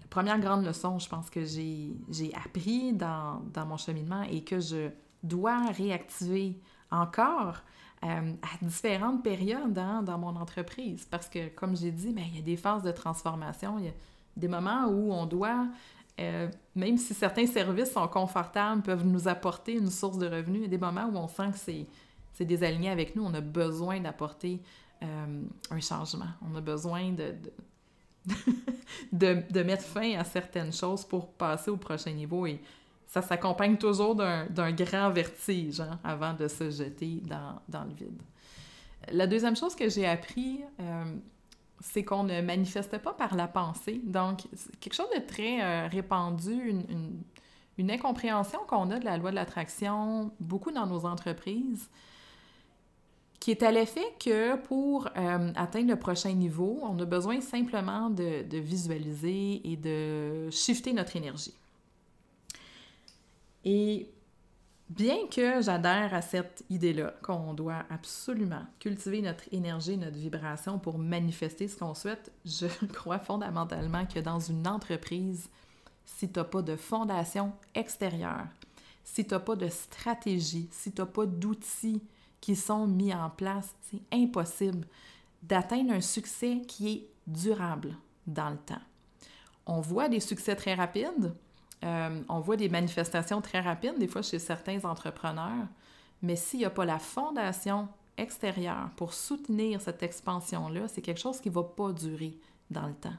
la 0.00 0.06
première 0.10 0.38
grande 0.38 0.64
leçon, 0.64 0.98
je 0.98 1.08
pense, 1.08 1.30
que 1.30 1.44
j'ai 1.44 2.32
appris 2.34 2.92
dans, 2.92 3.42
dans, 3.52 3.66
mon 3.66 3.76
cheminement 3.76 4.22
et 4.22 4.42
que 4.42 4.60
je 4.60 4.90
dois 5.22 5.70
réactiver 5.70 6.60
encore 6.90 7.62
euh, 8.04 8.32
à 8.42 8.64
différentes 8.64 9.22
périodes 9.22 9.78
hein, 9.78 10.02
dans 10.02 10.18
mon 10.18 10.36
entreprise. 10.36 11.06
Parce 11.10 11.28
que, 11.28 11.48
comme 11.48 11.76
j'ai 11.76 11.90
dit, 11.90 12.12
ben, 12.12 12.24
il 12.28 12.36
y 12.36 12.38
a 12.40 12.42
des 12.42 12.56
phases 12.56 12.82
de 12.82 12.92
transformation, 12.92 13.78
il 13.78 13.86
y 13.86 13.88
a 13.88 13.94
des 14.36 14.48
moments 14.48 14.86
où 14.86 15.12
on 15.12 15.24
doit 15.24 15.66
euh, 16.18 16.48
même 16.74 16.96
si 16.96 17.12
certains 17.14 17.46
services 17.46 17.92
sont 17.92 18.08
confortables, 18.08 18.82
peuvent 18.82 19.06
nous 19.06 19.28
apporter 19.28 19.74
une 19.74 19.90
source 19.90 20.18
de 20.18 20.26
revenus, 20.26 20.60
il 20.60 20.62
y 20.62 20.66
a 20.66 20.68
des 20.68 20.78
moments 20.78 21.06
où 21.06 21.16
on 21.16 21.28
sent 21.28 21.50
que 21.52 21.58
c'est, 21.58 21.86
c'est 22.32 22.44
désaligné 22.44 22.90
avec 22.90 23.14
nous, 23.16 23.24
on 23.24 23.34
a 23.34 23.40
besoin 23.40 24.00
d'apporter 24.00 24.60
euh, 25.02 25.42
un 25.70 25.80
changement. 25.80 26.28
On 26.50 26.56
a 26.56 26.60
besoin 26.62 27.12
de, 27.12 27.34
de, 29.12 29.42
de, 29.50 29.62
mettre 29.62 29.84
fin 29.84 30.18
à 30.18 30.24
certaines 30.24 30.72
choses 30.72 31.04
pour 31.04 31.28
passer 31.32 31.70
au 31.70 31.76
prochain 31.76 32.12
niveau. 32.12 32.46
Et 32.46 32.60
ça 33.06 33.20
s'accompagne 33.20 33.76
toujours 33.76 34.14
d'un, 34.14 34.46
d'un 34.46 34.72
grand 34.72 35.10
vertige 35.10 35.80
hein, 35.80 36.00
avant 36.02 36.32
de 36.32 36.48
se 36.48 36.70
jeter 36.70 37.20
dans, 37.24 37.60
dans, 37.68 37.84
le 37.84 37.92
vide. 37.92 38.22
La 39.12 39.26
deuxième 39.26 39.54
chose 39.54 39.76
que 39.76 39.88
j'ai 39.90 40.06
appris, 40.06 40.62
euh, 40.80 41.14
c'est 41.92 42.04
qu'on 42.04 42.24
ne 42.24 42.40
manifeste 42.40 42.98
pas 42.98 43.12
par 43.12 43.36
la 43.36 43.46
pensée. 43.46 44.00
Donc, 44.04 44.42
quelque 44.80 44.94
chose 44.94 45.08
de 45.14 45.20
très 45.20 45.62
euh, 45.62 45.86
répandu, 45.86 46.52
une, 46.52 47.22
une, 47.78 47.90
incompréhension 47.90 48.58
qu'on 48.66 48.90
a 48.90 48.98
de 48.98 49.04
la 49.04 49.16
loi 49.16 49.30
de 49.30 49.36
l'attraction, 49.36 50.32
beaucoup 50.40 50.72
dans 50.72 50.86
nos 50.86 51.06
entreprises, 51.06 51.88
qui 53.38 53.52
est 53.52 53.62
à 53.62 53.70
l'effet 53.70 54.04
que 54.18 54.56
pour 54.56 55.06
euh, 55.16 55.52
atteindre 55.54 55.90
le 55.90 55.96
prochain 55.96 56.32
niveau, 56.32 56.80
on 56.82 56.98
a 56.98 57.04
besoin 57.04 57.40
simplement 57.40 58.10
de, 58.10 58.42
de 58.42 58.58
visualiser 58.58 59.60
et 59.64 59.76
de 59.76 60.50
shifter 60.50 60.92
notre 60.92 61.14
énergie. 61.14 61.54
Et 63.64 64.08
Bien 64.88 65.26
que 65.26 65.60
j'adhère 65.62 66.14
à 66.14 66.22
cette 66.22 66.64
idée-là, 66.70 67.12
qu'on 67.22 67.54
doit 67.54 67.84
absolument 67.90 68.64
cultiver 68.78 69.20
notre 69.20 69.42
énergie, 69.52 69.96
notre 69.96 70.16
vibration 70.16 70.78
pour 70.78 70.98
manifester 70.98 71.66
ce 71.66 71.76
qu'on 71.76 71.94
souhaite, 71.94 72.30
je 72.44 72.66
crois 72.92 73.18
fondamentalement 73.18 74.06
que 74.06 74.20
dans 74.20 74.38
une 74.38 74.66
entreprise, 74.68 75.50
si 76.04 76.30
tu 76.30 76.38
n'as 76.38 76.44
pas 76.44 76.62
de 76.62 76.76
fondation 76.76 77.52
extérieure, 77.74 78.46
si 79.02 79.26
tu 79.26 79.34
n'as 79.34 79.40
pas 79.40 79.56
de 79.56 79.68
stratégie, 79.68 80.68
si 80.70 80.92
tu 80.92 81.00
n'as 81.00 81.06
pas 81.06 81.26
d'outils 81.26 82.02
qui 82.40 82.54
sont 82.54 82.86
mis 82.86 83.12
en 83.12 83.28
place, 83.28 83.74
c'est 83.82 84.02
impossible 84.12 84.86
d'atteindre 85.42 85.94
un 85.94 86.00
succès 86.00 86.62
qui 86.68 86.88
est 86.88 87.08
durable 87.26 87.96
dans 88.28 88.50
le 88.50 88.58
temps. 88.58 88.82
On 89.66 89.80
voit 89.80 90.08
des 90.08 90.20
succès 90.20 90.54
très 90.54 90.74
rapides, 90.74 91.34
euh, 91.84 92.22
on 92.28 92.40
voit 92.40 92.56
des 92.56 92.68
manifestations 92.68 93.40
très 93.40 93.60
rapides, 93.60 93.98
des 93.98 94.08
fois 94.08 94.22
chez 94.22 94.38
certains 94.38 94.84
entrepreneurs, 94.84 95.66
mais 96.22 96.36
s'il 96.36 96.60
n'y 96.60 96.64
a 96.64 96.70
pas 96.70 96.84
la 96.84 96.98
fondation 96.98 97.88
extérieure 98.16 98.90
pour 98.96 99.12
soutenir 99.12 99.80
cette 99.80 100.02
expansion-là, 100.02 100.88
c'est 100.88 101.02
quelque 101.02 101.20
chose 101.20 101.40
qui 101.40 101.50
ne 101.50 101.54
va 101.54 101.64
pas 101.64 101.92
durer 101.92 102.38
dans 102.70 102.86
le 102.86 102.94
temps. 102.94 103.14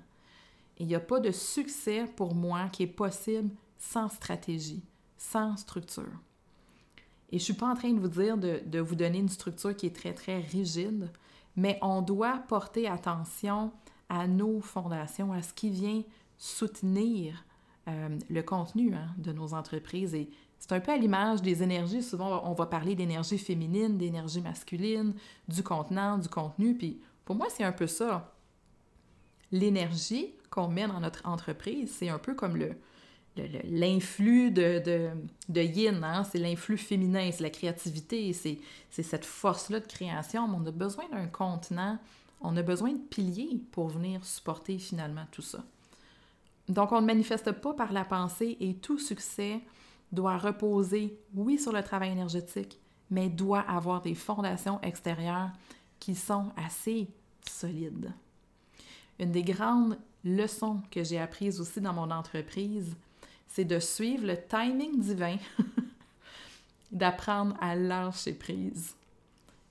il 0.79 0.87
n'y 0.87 0.95
a 0.95 0.99
pas 0.99 1.19
de 1.19 1.31
succès 1.31 2.05
pour 2.15 2.35
moi 2.35 2.67
qui 2.71 2.83
est 2.83 2.87
possible 2.87 3.49
sans 3.77 4.09
stratégie, 4.09 4.83
sans 5.17 5.55
structure. 5.57 6.19
Et 7.29 7.39
je 7.39 7.43
ne 7.43 7.45
suis 7.45 7.53
pas 7.53 7.67
en 7.67 7.75
train 7.75 7.91
de 7.91 7.99
vous 7.99 8.07
dire 8.07 8.37
de, 8.37 8.61
de, 8.65 8.79
vous 8.79 8.95
donner 8.95 9.19
une 9.19 9.29
structure 9.29 9.75
qui 9.75 9.85
est 9.85 9.95
très, 9.95 10.13
très 10.13 10.39
rigide, 10.39 11.11
mais 11.55 11.77
on 11.81 12.01
doit 12.01 12.43
porter 12.47 12.87
attention 12.87 13.71
à 14.09 14.27
nos 14.27 14.61
fondations, 14.61 15.33
à 15.33 15.41
ce 15.41 15.53
qui 15.53 15.69
vient 15.69 16.03
soutenir 16.37 17.43
euh, 17.88 18.10
le 18.29 18.44
contenu 18.44 18.94
hein, 18.94 19.08
de 19.17 19.32
nos 19.32 19.53
entreprises. 19.53 20.13
Et 20.13 20.29
c'est 20.60 20.74
un 20.74 20.79
peu 20.79 20.91
à 20.91 20.98
l'image 20.98 21.41
des 21.41 21.63
énergies. 21.63 22.03
Souvent, 22.03 22.44
on 22.50 22.53
va 22.53 22.65
parler 22.65 22.96
d'énergie 22.96 23.38
féminine, 23.38 23.98
d'énergie 23.98 24.41
masculine, 24.41 25.13
du 25.48 25.63
contenant, 25.63 26.17
du 26.17 26.27
contenu. 26.27 26.75
Puis 26.75 27.00
pour 27.24 27.36
moi, 27.36 27.48
c'est 27.50 27.63
un 27.63 27.72
peu 27.72 27.88
ça. 27.88 28.34
L'énergie 29.51 30.34
qu'on 30.50 30.67
met 30.67 30.88
dans 30.88 31.00
notre 31.00 31.25
entreprise, 31.27 31.96
c'est 31.98 32.10
un 32.10 32.20
peu 32.20 32.34
comme 32.34 32.58
le, 32.58 32.75
l'influx 33.65 34.51
de, 34.51 35.12
yin, 35.50 36.03
hein? 36.03 36.24
c'est 36.24 36.39
l'influx 36.39 36.77
féminin, 36.77 37.29
c'est 37.32 37.44
la 37.44 37.50
créativité, 37.50 38.34
c'est, 38.34 38.60
c'est 38.89 39.03
cette 39.03 39.25
force-là 39.25 39.79
de 39.79 39.88
création. 39.88 40.48
Mais 40.48 40.58
on 40.62 40.65
a 40.65 40.72
besoin 40.72 41.06
d'un 41.10 41.27
contenant, 41.27 42.00
on 42.41 42.58
a 42.58 42.62
besoin 42.62 42.91
de 42.91 43.00
piliers 43.00 43.62
pour 43.72 43.88
venir 43.88 44.25
supporter 44.25 44.77
finalement 44.77 45.25
tout 45.32 45.41
ça. 45.41 45.63
Donc, 46.67 46.91
on 46.91 47.01
ne 47.01 47.05
manifeste 47.05 47.51
pas 47.51 47.74
par 47.74 47.93
la 47.93 48.03
pensée 48.03 48.57
et 48.59 48.75
tout 48.75 49.00
succès 49.00 49.62
doit 50.12 50.38
reposer, 50.38 51.17
oui, 51.33 51.57
sur 51.57 51.71
le 51.71 51.83
travail 51.83 52.12
énergétique, 52.12 52.79
mais 53.09 53.29
doit 53.29 53.62
avoir 53.62 54.01
des 54.01 54.15
fondations 54.15 54.81
extérieures 54.81 55.50
qui 56.00 56.15
sont 56.15 56.51
assez 56.55 57.07
solides. 57.47 58.12
Une 59.19 59.31
des 59.31 59.43
grandes 59.43 59.97
leçons 60.24 60.81
que 60.91 61.03
j'ai 61.03 61.19
apprises 61.19 61.59
aussi 61.59 61.81
dans 61.81 61.93
mon 61.93 62.12
entreprise, 62.12 62.95
c'est 63.47 63.65
de 63.65 63.79
suivre 63.79 64.27
le 64.27 64.38
timing 64.38 65.00
divin, 65.00 65.38
d'apprendre 66.91 67.55
à 67.62 67.75
lâcher 67.75 68.33
prise. 68.33 68.96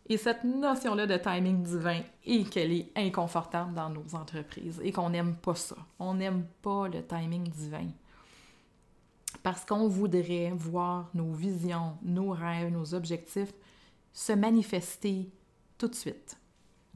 Et 0.08 0.16
cette 0.16 0.44
notion-là 0.44 1.06
de 1.06 1.16
timing 1.16 1.62
divin 1.62 2.00
et 2.24 2.44
qu'elle 2.44 2.72
est 2.72 2.92
inconfortable 2.94 3.74
dans 3.74 3.90
nos 3.90 4.14
entreprises 4.14 4.80
et 4.84 4.92
qu'on 4.92 5.10
n'aime 5.10 5.34
pas 5.36 5.56
ça. 5.56 5.76
On 5.98 6.14
n'aime 6.14 6.46
pas 6.62 6.86
le 6.88 7.04
timing 7.04 7.48
divin. 7.48 7.88
Parce 9.42 9.64
qu'on 9.64 9.88
voudrait 9.88 10.52
voir 10.54 11.10
nos 11.12 11.32
visions, 11.32 11.98
nos 12.02 12.30
rêves, 12.30 12.70
nos 12.70 12.94
objectifs 12.94 13.52
se 14.12 14.32
manifester 14.32 15.28
tout 15.76 15.88
de 15.88 15.94
suite. 15.94 16.38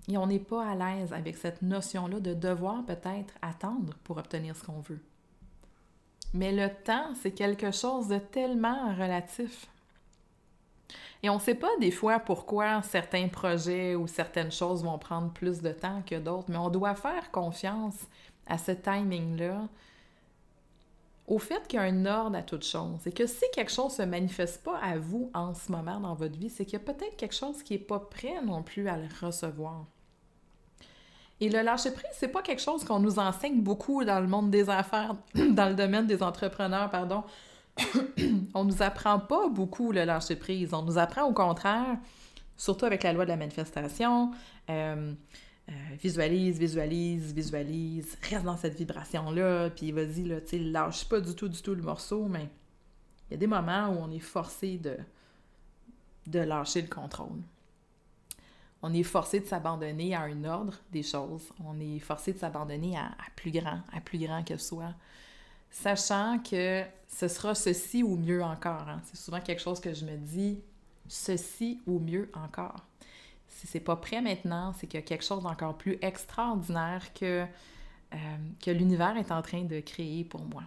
Et 0.08 0.16
on 0.16 0.26
n'est 0.26 0.38
pas 0.38 0.66
à 0.66 0.74
l'aise 0.74 1.12
avec 1.12 1.36
cette 1.36 1.62
notion-là 1.62 2.20
de 2.20 2.32
devoir 2.32 2.84
peut-être 2.86 3.34
attendre 3.42 3.94
pour 4.04 4.16
obtenir 4.16 4.56
ce 4.56 4.64
qu'on 4.64 4.80
veut. 4.80 5.02
Mais 6.32 6.52
le 6.52 6.68
temps, 6.84 7.14
c'est 7.20 7.32
quelque 7.32 7.72
chose 7.72 8.08
de 8.08 8.18
tellement 8.18 8.94
relatif. 8.94 9.66
Et 11.22 11.30
on 11.30 11.34
ne 11.34 11.40
sait 11.40 11.54
pas 11.54 11.70
des 11.80 11.90
fois 11.90 12.18
pourquoi 12.18 12.82
certains 12.82 13.28
projets 13.28 13.94
ou 13.94 14.06
certaines 14.06 14.52
choses 14.52 14.82
vont 14.82 14.98
prendre 14.98 15.30
plus 15.32 15.60
de 15.60 15.70
temps 15.70 16.02
que 16.06 16.16
d'autres, 16.16 16.48
mais 16.48 16.56
on 16.56 16.70
doit 16.70 16.94
faire 16.94 17.30
confiance 17.30 17.96
à 18.46 18.58
ce 18.58 18.72
timing-là, 18.72 19.68
au 21.26 21.38
fait 21.38 21.66
qu'il 21.68 21.78
y 21.78 21.82
a 21.82 21.86
un 21.86 22.06
ordre 22.06 22.36
à 22.36 22.42
toute 22.42 22.64
chose. 22.64 23.06
Et 23.06 23.12
que 23.12 23.26
si 23.26 23.44
quelque 23.52 23.70
chose 23.70 23.92
ne 23.98 24.04
se 24.04 24.08
manifeste 24.08 24.64
pas 24.64 24.78
à 24.78 24.98
vous 24.98 25.30
en 25.32 25.54
ce 25.54 25.70
moment 25.70 26.00
dans 26.00 26.14
votre 26.14 26.36
vie, 26.36 26.50
c'est 26.50 26.64
qu'il 26.64 26.78
y 26.78 26.82
a 26.82 26.84
peut-être 26.84 27.16
quelque 27.16 27.36
chose 27.36 27.62
qui 27.62 27.74
n'est 27.74 27.78
pas 27.78 28.00
prêt 28.00 28.42
non 28.44 28.62
plus 28.62 28.88
à 28.88 28.96
le 28.96 29.06
recevoir. 29.24 29.84
Et 31.40 31.48
le 31.48 31.62
lâcher-prise, 31.62 32.10
c'est 32.12 32.28
pas 32.28 32.42
quelque 32.42 32.60
chose 32.60 32.84
qu'on 32.84 32.98
nous 32.98 33.18
enseigne 33.18 33.62
beaucoup 33.62 34.04
dans 34.04 34.20
le 34.20 34.26
monde 34.26 34.50
des 34.50 34.68
affaires, 34.68 35.14
dans 35.34 35.68
le 35.68 35.74
domaine 35.74 36.06
des 36.06 36.22
entrepreneurs, 36.22 36.90
pardon. 36.90 37.22
on 38.54 38.64
nous 38.64 38.82
apprend 38.82 39.18
pas 39.18 39.48
beaucoup 39.48 39.92
le 39.92 40.04
lâcher 40.04 40.36
prise. 40.36 40.74
On 40.74 40.82
nous 40.82 40.98
apprend 40.98 41.24
au 41.24 41.32
contraire, 41.32 41.98
surtout 42.56 42.84
avec 42.84 43.02
la 43.02 43.12
loi 43.12 43.24
de 43.24 43.30
la 43.30 43.36
manifestation, 43.36 44.32
euh, 44.68 45.12
euh, 45.68 45.72
visualise, 46.02 46.58
visualise, 46.58 47.32
visualise, 47.32 48.18
reste 48.28 48.44
dans 48.44 48.56
cette 48.56 48.74
vibration-là, 48.74 49.70
puis 49.70 49.92
vas-y, 49.92 50.24
là, 50.24 50.40
tu 50.40 50.58
lâche 50.58 51.08
pas 51.08 51.20
du 51.20 51.34
tout, 51.34 51.48
du 51.48 51.62
tout 51.62 51.74
le 51.74 51.82
morceau, 51.82 52.26
mais 52.26 52.48
il 53.28 53.34
y 53.34 53.36
a 53.36 53.36
des 53.36 53.46
moments 53.46 53.88
où 53.90 53.98
on 54.00 54.10
est 54.10 54.18
forcé 54.18 54.78
de, 54.78 54.96
lâcher 56.40 56.82
le 56.82 56.88
contrôle. 56.88 57.40
on 58.82 58.92
est 58.92 59.04
forcé 59.04 59.38
de 59.38 59.46
s'abandonner 59.46 60.14
à 60.14 60.22
un 60.22 60.44
ordre 60.44 60.74
des 60.90 61.04
choses. 61.04 61.52
On 61.64 61.78
est 61.78 62.00
forcé 62.00 62.32
de 62.32 62.38
s'abandonner 62.38 62.96
à, 62.96 63.12
plus 63.36 63.52
grand, 63.52 63.82
à 63.92 64.00
plus 64.00 64.18
grand 64.18 64.42
que 64.42 64.56
soi. 64.56 64.92
Sachant 65.70 66.38
que 66.38 66.82
ce 67.08 67.28
sera 67.28 67.54
ceci 67.54 68.02
ou 68.02 68.16
mieux 68.16 68.42
encore. 68.42 68.88
Hein. 68.88 69.00
C'est 69.04 69.16
souvent 69.16 69.40
quelque 69.40 69.62
chose 69.62 69.80
que 69.80 69.92
je 69.94 70.04
me 70.04 70.16
dis, 70.16 70.60
ceci 71.08 71.80
ou 71.86 71.98
mieux 71.98 72.30
encore. 72.34 72.84
Si 73.46 73.66
c'est 73.66 73.80
pas 73.80 73.96
prêt 73.96 74.20
maintenant, 74.20 74.72
c'est 74.78 74.86
qu'il 74.86 74.98
y 74.98 75.02
a 75.02 75.06
quelque 75.06 75.24
chose 75.24 75.42
d'encore 75.42 75.76
plus 75.76 75.98
extraordinaire 76.02 77.12
que, 77.12 77.44
euh, 78.14 78.16
que 78.62 78.70
l'univers 78.70 79.16
est 79.16 79.30
en 79.32 79.42
train 79.42 79.62
de 79.62 79.80
créer 79.80 80.24
pour 80.24 80.44
moi. 80.44 80.62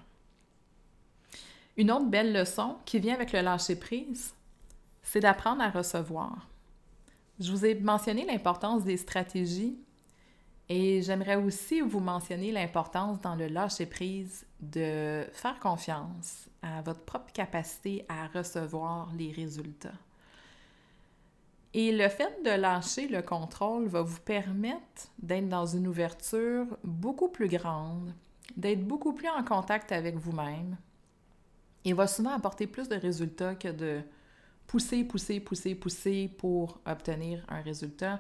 Une 1.76 1.92
autre 1.92 2.06
belle 2.06 2.34
leçon 2.34 2.78
qui 2.86 3.00
vient 3.00 3.16
avec 3.16 3.32
le 3.32 3.42
lâcher-prise, 3.42 4.36
c'est 5.02 5.22
d'apprendre 5.22 5.62
à 5.62 5.70
recevoir. 5.70 6.48
Je 7.40 7.52
vous 7.52 7.66
ai 7.66 7.76
mentionné 7.76 8.26
l'importance 8.26 8.84
des 8.84 8.98
stratégies 8.98 9.78
et 10.70 11.02
j'aimerais 11.02 11.36
aussi 11.36 11.82
vous 11.82 12.00
mentionner 12.00 12.52
l'importance 12.52 13.20
dans 13.22 13.36
le 13.36 13.48
lâcher-prise 13.48 14.46
de 14.62 15.26
faire 15.34 15.60
confiance 15.60 16.48
à 16.62 16.82
votre 16.82 17.02
propre 17.02 17.32
capacité 17.34 18.06
à 18.08 18.28
recevoir 18.28 19.12
les 19.18 19.32
résultats. 19.32 19.94
Et 21.74 21.92
le 21.92 22.08
fait 22.08 22.44
de 22.46 22.52
lâcher 22.52 23.08
le 23.08 23.22
contrôle 23.22 23.88
va 23.88 24.04
vous 24.04 24.20
permettre 24.20 25.10
d'être 25.20 25.50
dans 25.50 25.66
une 25.66 25.88
ouverture 25.88 26.66
beaucoup 26.84 27.30
plus 27.30 27.48
grande, 27.50 28.14
d'être 28.56 28.86
beaucoup 28.86 29.14
plus 29.14 29.30
en 29.30 29.44
contact 29.44 29.92
avec 29.92 30.16
vous-même 30.16 30.78
et 31.84 31.94
va 31.94 32.08
souvent 32.08 32.32
apporter 32.32 32.68
plus 32.68 32.88
de 32.88 32.96
résultats 32.96 33.56
que 33.56 33.70
de 33.70 34.02
pousser, 34.68 35.04
pousser, 35.04 35.40
pousser, 35.40 35.76
pousser 35.76 36.32
pour 36.38 36.80
obtenir 36.86 37.44
un 37.50 37.62
résultat. 37.62 38.20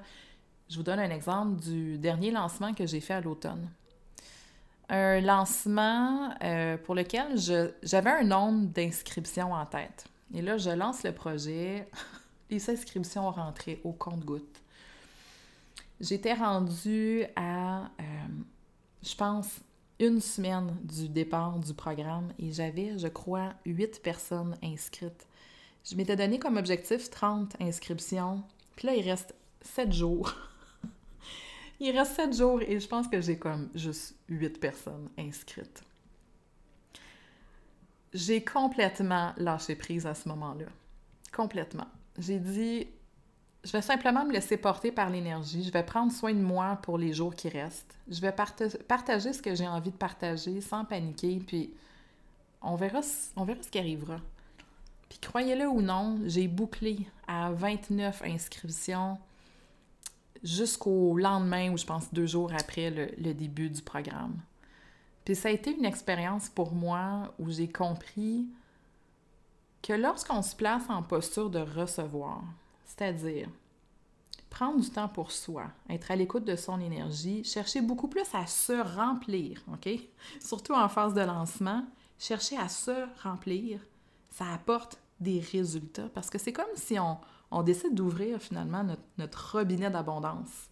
Je 0.70 0.78
vous 0.78 0.84
donne 0.84 1.00
un 1.00 1.10
exemple 1.10 1.62
du 1.62 1.98
dernier 1.98 2.32
lancement 2.32 2.74
que 2.74 2.86
j'ai 2.86 3.00
fait 3.00 3.14
à 3.14 3.22
l'automne. 3.22 3.70
Un 4.90 5.22
lancement 5.22 6.34
euh, 6.44 6.78
pour 6.78 6.96
lequel 6.96 7.38
j'avais 7.84 8.10
un 8.10 8.24
nombre 8.24 8.68
d'inscriptions 8.68 9.54
en 9.54 9.66
tête. 9.66 10.06
Et 10.34 10.42
là, 10.42 10.58
je 10.58 10.70
lance 10.72 11.04
le 11.04 11.12
projet. 11.12 11.88
Les 12.50 12.70
inscriptions 12.70 13.30
rentraient 13.32 13.80
au 13.84 13.92
compte-goutte. 13.92 14.62
J'étais 16.00 16.34
rendue 16.34 17.26
à, 17.36 17.84
euh, 17.84 18.28
je 19.02 19.16
pense, 19.16 19.60
une 20.00 20.20
semaine 20.20 20.76
du 20.84 21.08
départ 21.08 21.60
du 21.60 21.74
programme 21.74 22.34
et 22.40 22.52
j'avais, 22.52 22.98
je 22.98 23.08
crois, 23.08 23.54
huit 23.66 24.02
personnes 24.02 24.58
inscrites. 24.64 25.28
Je 25.90 25.96
m'étais 25.96 26.16
donné 26.16 26.40
comme 26.40 26.58
objectif 26.58 27.10
30 27.10 27.56
inscriptions. 27.62 28.44
Puis 28.76 28.88
là, 28.88 28.96
il 28.96 29.10
reste 29.10 29.36
7 29.62 29.92
jours. 29.92 30.34
il 31.84 31.98
reste 31.98 32.16
7 32.16 32.36
jours 32.36 32.62
et 32.62 32.80
je 32.80 32.88
pense 32.88 33.08
que 33.08 33.20
j'ai 33.22 33.38
comme 33.38 33.70
juste 33.76 34.16
8 34.30 34.60
personnes 34.60 35.10
inscrites. 35.18 35.84
J'ai 38.14 38.44
complètement 38.44 39.34
lâché 39.38 39.76
prise 39.76 40.06
à 40.06 40.14
ce 40.14 40.30
moment-là. 40.30 40.66
Complètement. 41.36 41.88
J'ai 42.20 42.40
dit, 42.40 42.88
je 43.64 43.72
vais 43.72 43.82
simplement 43.82 44.24
me 44.24 44.32
laisser 44.32 44.56
porter 44.56 44.92
par 44.92 45.10
l'énergie. 45.10 45.64
Je 45.64 45.72
vais 45.72 45.84
prendre 45.84 46.12
soin 46.12 46.34
de 46.34 46.40
moi 46.40 46.78
pour 46.84 46.98
les 46.98 47.12
jours 47.12 47.34
qui 47.34 47.50
restent. 47.50 47.98
Je 48.08 48.22
vais 48.22 48.32
partager 48.32 49.34
ce 49.34 49.42
que 49.42 49.56
j'ai 49.56 49.68
envie 49.68 49.92
de 49.92 49.98
partager 49.98 50.62
sans 50.62 50.86
paniquer. 50.86 51.42
Puis 51.46 51.74
on 52.62 52.76
verra, 52.76 53.02
on 53.36 53.46
verra 53.46 53.62
ce 53.64 53.70
qui 53.70 53.80
arrivera. 53.80 54.18
Puis 55.10 55.18
croyez-le 55.20 55.68
ou 55.68 55.82
non, 55.82 56.20
j'ai 56.26 56.48
bouclé 56.48 57.08
à 57.28 57.52
29 57.52 58.22
inscriptions 58.26 59.18
jusqu'au 60.44 61.18
lendemain, 61.18 61.72
ou 61.72 61.78
je 61.78 61.86
pense 61.86 62.14
deux 62.14 62.26
jours 62.26 62.52
après 62.54 62.90
le, 62.90 63.34
début 63.34 63.70
du 63.70 63.82
programme. 63.82 64.38
Puis 65.26 65.36
ça 65.36 65.50
a 65.50 65.52
été 65.52 65.76
une 65.76 65.86
expérience 65.86 66.50
pour 66.50 66.74
moi 66.74 67.34
où 67.40 67.50
j'ai 67.50 67.70
compris 67.70 68.48
que 69.82 69.94
lorsqu'on 69.94 70.42
se 70.42 70.56
place 70.56 70.84
en 70.90 71.02
posture 71.02 71.50
de 71.50 71.60
recevoir, 71.60 72.44
c'est-à-dire 72.86 73.48
prendre 74.50 74.80
du 74.80 74.90
temps 74.90 75.08
pour 75.08 75.32
soi, 75.32 75.66
être 75.90 76.12
à 76.12 76.16
l'écoute 76.16 76.46
de 76.46 76.56
son 76.56 76.80
énergie, 76.80 77.44
chercher 77.44 77.82
beaucoup 77.82 78.08
plus 78.08 78.26
à 78.34 78.46
se 78.46 78.74
remplir, 78.96 79.64
OK? 79.72 79.90
Surtout 80.40 80.74
en 80.74 80.88
phase 80.90 81.14
de 81.14 81.22
lancement, 81.22 81.86
chercher 82.20 82.58
à 82.58 82.70
se 82.70 83.08
remplir, 83.24 83.80
ça 84.30 84.46
apporte 84.54 85.00
des 85.20 85.40
résultats. 85.40 86.10
Parce 86.14 86.30
que 86.30 86.38
c'est 86.38 86.54
comme 86.54 86.66
si 86.76 87.00
on, 87.00 87.18
décide 87.62 87.94
d'ouvrir 87.94 88.40
finalement 88.40 88.84
notre, 89.18 89.58
robinet 89.58 89.92
d'abondance. 89.92 90.70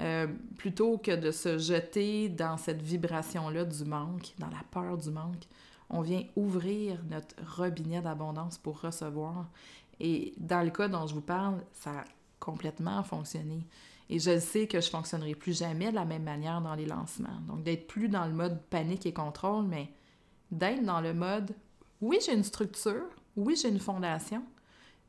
Euh, 0.00 0.26
plutôt 0.58 0.98
que 0.98 1.14
de 1.14 1.30
se 1.30 1.56
jeter 1.56 2.28
dans 2.28 2.58
cette 2.58 2.82
vibration-là 2.82 3.64
du 3.64 3.84
manque, 3.84 4.34
dans 4.38 4.48
la 4.48 4.62
peur 4.70 4.98
du 4.98 5.10
manque, 5.10 5.46
on 5.88 6.00
vient 6.00 6.24
ouvrir 6.34 7.02
notre 7.08 7.34
robinet 7.56 8.00
d'abondance 8.00 8.58
pour 8.58 8.80
recevoir. 8.80 9.46
Et 10.00 10.34
dans 10.38 10.62
le 10.62 10.70
cas 10.70 10.88
dont 10.88 11.06
je 11.06 11.14
vous 11.14 11.22
parle, 11.22 11.62
ça 11.72 11.90
a 11.90 12.04
complètement 12.40 13.02
fonctionné. 13.02 13.66
Et 14.08 14.18
je 14.18 14.38
sais 14.38 14.66
que 14.66 14.80
je 14.80 14.86
ne 14.86 14.90
fonctionnerai 14.90 15.34
plus 15.34 15.58
jamais 15.58 15.90
de 15.90 15.94
la 15.94 16.04
même 16.04 16.22
manière 16.22 16.60
dans 16.60 16.74
les 16.74 16.86
lancements. 16.86 17.40
Donc, 17.48 17.62
d'être 17.62 17.86
plus 17.86 18.08
dans 18.08 18.26
le 18.26 18.32
mode 18.32 18.62
panique 18.64 19.06
et 19.06 19.12
contrôle, 19.12 19.64
mais 19.64 19.90
d'être 20.50 20.84
dans 20.84 21.00
le 21.00 21.12
mode, 21.12 21.52
oui, 22.00 22.18
j'ai 22.24 22.34
une 22.34 22.44
structure, 22.44 23.06
oui, 23.36 23.56
j'ai 23.60 23.68
une 23.68 23.80
fondation, 23.80 24.42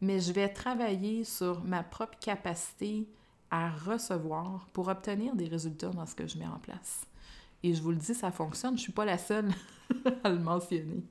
mais 0.02 0.20
je 0.20 0.32
vais 0.32 0.50
travailler 0.50 1.24
sur 1.24 1.64
ma 1.64 1.84
propre 1.84 2.18
capacité 2.20 3.08
à 3.50 3.70
recevoir 3.70 4.68
pour 4.74 4.88
obtenir 4.88 5.36
des 5.36 5.48
résultats 5.48 5.90
dans 5.90 6.06
ce 6.06 6.16
que 6.16 6.28
je 6.28 6.38
mets 6.38 6.48
en 6.48 6.60
place. 6.60 7.06
Et 7.64 7.74
je 7.74 7.82
vous 7.82 7.92
le 7.92 7.98
dis, 7.98 8.14
ça 8.14 8.32
fonctionne. 8.32 8.72
Je 8.72 8.82
ne 8.82 8.84
suis 8.84 8.92
pas 8.92 9.06
la 9.06 9.18
seule 9.18 9.50
à 10.24 10.30
le 10.30 10.40
mentionner. 10.40 11.04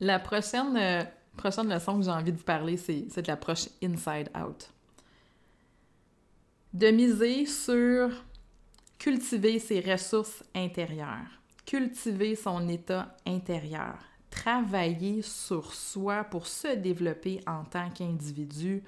La 0.00 0.18
prochaine, 0.18 0.76
euh, 0.76 1.04
prochaine 1.36 1.68
leçon 1.72 1.98
que 1.98 2.04
j'ai 2.04 2.10
envie 2.10 2.32
de 2.32 2.38
vous 2.38 2.44
parler, 2.44 2.76
c'est 2.76 3.02
de 3.02 3.26
l'approche 3.26 3.68
inside 3.82 4.30
out. 4.36 4.70
De 6.72 6.90
miser 6.90 7.46
sur 7.46 8.10
cultiver 8.98 9.58
ses 9.58 9.80
ressources 9.80 10.42
intérieures, 10.54 11.40
cultiver 11.64 12.34
son 12.34 12.68
état 12.68 13.16
intérieur, 13.26 13.98
travailler 14.38 15.20
sur 15.20 15.74
soi 15.74 16.22
pour 16.22 16.46
se 16.46 16.76
développer 16.76 17.40
en 17.46 17.64
tant 17.64 17.90
qu'individu, 17.90 18.84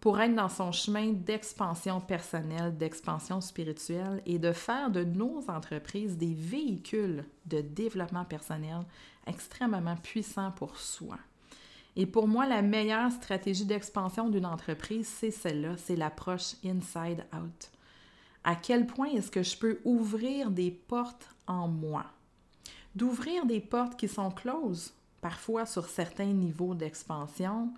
pour 0.00 0.20
être 0.20 0.34
dans 0.34 0.48
son 0.48 0.72
chemin 0.72 1.12
d'expansion 1.12 2.00
personnelle, 2.00 2.76
d'expansion 2.76 3.40
spirituelle 3.40 4.20
et 4.26 4.40
de 4.40 4.52
faire 4.52 4.90
de 4.90 5.04
nos 5.04 5.48
entreprises 5.48 6.18
des 6.18 6.34
véhicules 6.34 7.24
de 7.46 7.60
développement 7.60 8.24
personnel 8.24 8.80
extrêmement 9.28 9.96
puissants 9.96 10.50
pour 10.50 10.76
soi. 10.76 11.18
Et 11.94 12.06
pour 12.06 12.26
moi, 12.26 12.44
la 12.44 12.60
meilleure 12.60 13.12
stratégie 13.12 13.64
d'expansion 13.64 14.28
d'une 14.28 14.44
entreprise, 14.44 15.06
c'est 15.06 15.30
celle-là, 15.30 15.76
c'est 15.76 15.94
l'approche 15.94 16.56
inside 16.64 17.24
out. 17.32 17.70
À 18.42 18.56
quel 18.56 18.88
point 18.88 19.12
est-ce 19.12 19.30
que 19.30 19.44
je 19.44 19.56
peux 19.56 19.78
ouvrir 19.84 20.50
des 20.50 20.72
portes 20.72 21.28
en 21.46 21.68
moi? 21.68 22.06
D'ouvrir 22.94 23.46
des 23.46 23.60
portes 23.60 23.98
qui 23.98 24.08
sont 24.08 24.30
closes, 24.30 24.92
parfois 25.20 25.66
sur 25.66 25.86
certains 25.86 26.32
niveaux 26.32 26.74
d'expansion, 26.74 27.72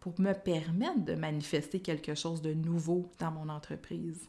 pour 0.00 0.18
me 0.20 0.32
permettre 0.32 1.04
de 1.04 1.14
manifester 1.14 1.80
quelque 1.80 2.14
chose 2.14 2.42
de 2.42 2.54
nouveau 2.54 3.08
dans 3.20 3.30
mon 3.30 3.48
entreprise. 3.48 4.28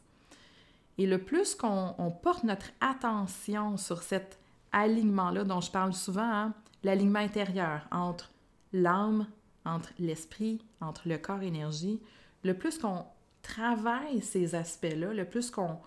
Et 0.98 1.08
le 1.08 1.18
plus 1.18 1.56
qu'on 1.56 2.16
porte 2.22 2.44
notre 2.44 2.68
attention 2.80 3.78
sur 3.78 4.04
cet 4.04 4.38
alignement-là 4.72 5.44
dont 5.44 5.62
je 5.62 5.72
parle 5.72 5.94
souvent, 5.94 6.22
hein, 6.22 6.54
l'alignement 6.84 7.20
intérieur 7.20 7.88
entre 7.92 8.32
l'âme, 8.72 9.28
entre 9.66 9.90
l'esprit, 9.98 10.60
entre 10.82 11.08
le 11.08 11.18
corps 11.18 11.42
énergie, 11.42 12.00
le 12.44 12.54
plus 12.54 12.78
qu'on 12.78 13.06
travaille 13.42 14.22
ces 14.22 14.56
aspects-là, 14.56 15.14
le 15.14 15.26
plus 15.26 15.50
qu'on 15.50 15.78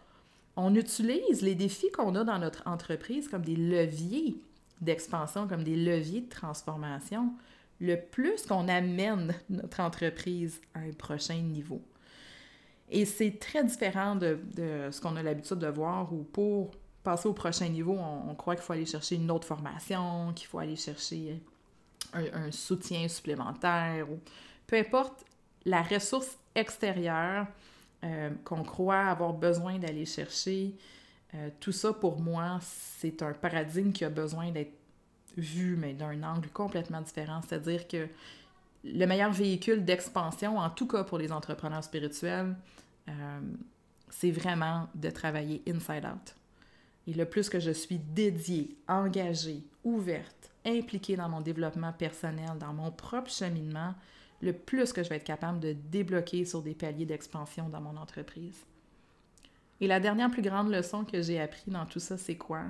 on 0.56 0.74
utilise 0.74 1.42
les 1.42 1.54
défis 1.54 1.90
qu'on 1.92 2.14
a 2.14 2.24
dans 2.24 2.38
notre 2.38 2.66
entreprise 2.66 3.28
comme 3.28 3.42
des 3.42 3.56
leviers 3.56 4.40
d'expansion, 4.80 5.48
comme 5.48 5.64
des 5.64 5.76
leviers 5.76 6.22
de 6.22 6.28
transformation, 6.28 7.32
le 7.80 7.96
plus 7.96 8.46
qu'on 8.46 8.68
amène 8.68 9.34
notre 9.50 9.80
entreprise 9.80 10.60
à 10.74 10.80
un 10.80 10.92
prochain 10.92 11.40
niveau. 11.40 11.82
Et 12.88 13.04
c'est 13.04 13.38
très 13.38 13.64
différent 13.64 14.14
de, 14.14 14.38
ce 14.90 15.00
qu'on 15.00 15.16
a 15.16 15.22
l'habitude 15.22 15.58
de 15.58 15.66
voir 15.66 16.12
où 16.12 16.22
pour 16.22 16.70
passer 17.02 17.28
au 17.28 17.32
prochain 17.32 17.68
niveau, 17.68 17.96
on, 17.96 18.34
croit 18.34 18.54
qu'il 18.54 18.64
faut 18.64 18.72
aller 18.72 18.86
chercher 18.86 19.16
une 19.16 19.30
autre 19.30 19.46
formation, 19.46 20.32
qu'il 20.34 20.46
faut 20.46 20.58
aller 20.58 20.76
chercher 20.76 21.40
un, 22.12 22.50
soutien 22.50 23.06
supplémentaire 23.08 24.10
ou 24.10 24.18
peu 24.66 24.76
importe 24.76 25.24
la 25.64 25.82
ressource 25.82 26.36
extérieure 26.54 27.46
euh, 28.04 28.30
qu'on 28.44 28.62
croit 28.62 29.06
avoir 29.06 29.32
besoin 29.32 29.78
d'aller 29.78 30.04
chercher. 30.04 30.74
Euh, 31.34 31.50
tout 31.60 31.72
ça, 31.72 31.92
pour 31.92 32.20
moi, 32.20 32.58
c'est 32.62 33.22
un 33.22 33.32
paradigme 33.32 33.92
qui 33.92 34.04
a 34.04 34.10
besoin 34.10 34.50
d'être 34.50 34.72
vu, 35.36 35.76
mais 35.76 35.92
d'un 35.92 36.22
angle 36.22 36.48
complètement 36.48 37.00
différent. 37.00 37.40
C'est-à-dire 37.46 37.86
que 37.88 38.08
le 38.84 39.06
meilleur 39.06 39.32
véhicule 39.32 39.84
d'expansion, 39.84 40.58
en 40.58 40.70
tout 40.70 40.86
cas 40.86 41.04
pour 41.04 41.18
les 41.18 41.32
entrepreneurs 41.32 41.84
spirituels, 41.84 42.54
euh, 43.08 43.40
c'est 44.08 44.30
vraiment 44.30 44.88
de 44.94 45.10
travailler 45.10 45.62
inside 45.68 46.04
out. 46.04 46.34
Et 47.06 47.12
le 47.12 47.24
plus 47.24 47.48
que 47.48 47.60
je 47.60 47.70
suis 47.70 47.98
dédiée, 47.98 48.76
engagée, 48.88 49.62
ouverte, 49.84 50.50
impliquée 50.64 51.16
dans 51.16 51.28
mon 51.28 51.40
développement 51.40 51.92
personnel, 51.92 52.50
dans 52.58 52.72
mon 52.72 52.90
propre 52.90 53.30
cheminement, 53.30 53.94
le 54.42 54.52
plus 54.52 54.92
que 54.92 55.02
je 55.02 55.08
vais 55.08 55.16
être 55.16 55.24
capable 55.24 55.60
de 55.60 55.72
débloquer 55.72 56.44
sur 56.44 56.62
des 56.62 56.74
paliers 56.74 57.06
d'expansion 57.06 57.68
dans 57.68 57.80
mon 57.80 57.96
entreprise. 57.96 58.64
Et 59.80 59.86
la 59.86 60.00
dernière 60.00 60.30
plus 60.30 60.42
grande 60.42 60.70
leçon 60.70 61.04
que 61.04 61.20
j'ai 61.20 61.40
appris 61.40 61.70
dans 61.70 61.86
tout 61.86 62.00
ça, 62.00 62.16
c'est 62.16 62.36
quoi? 62.36 62.62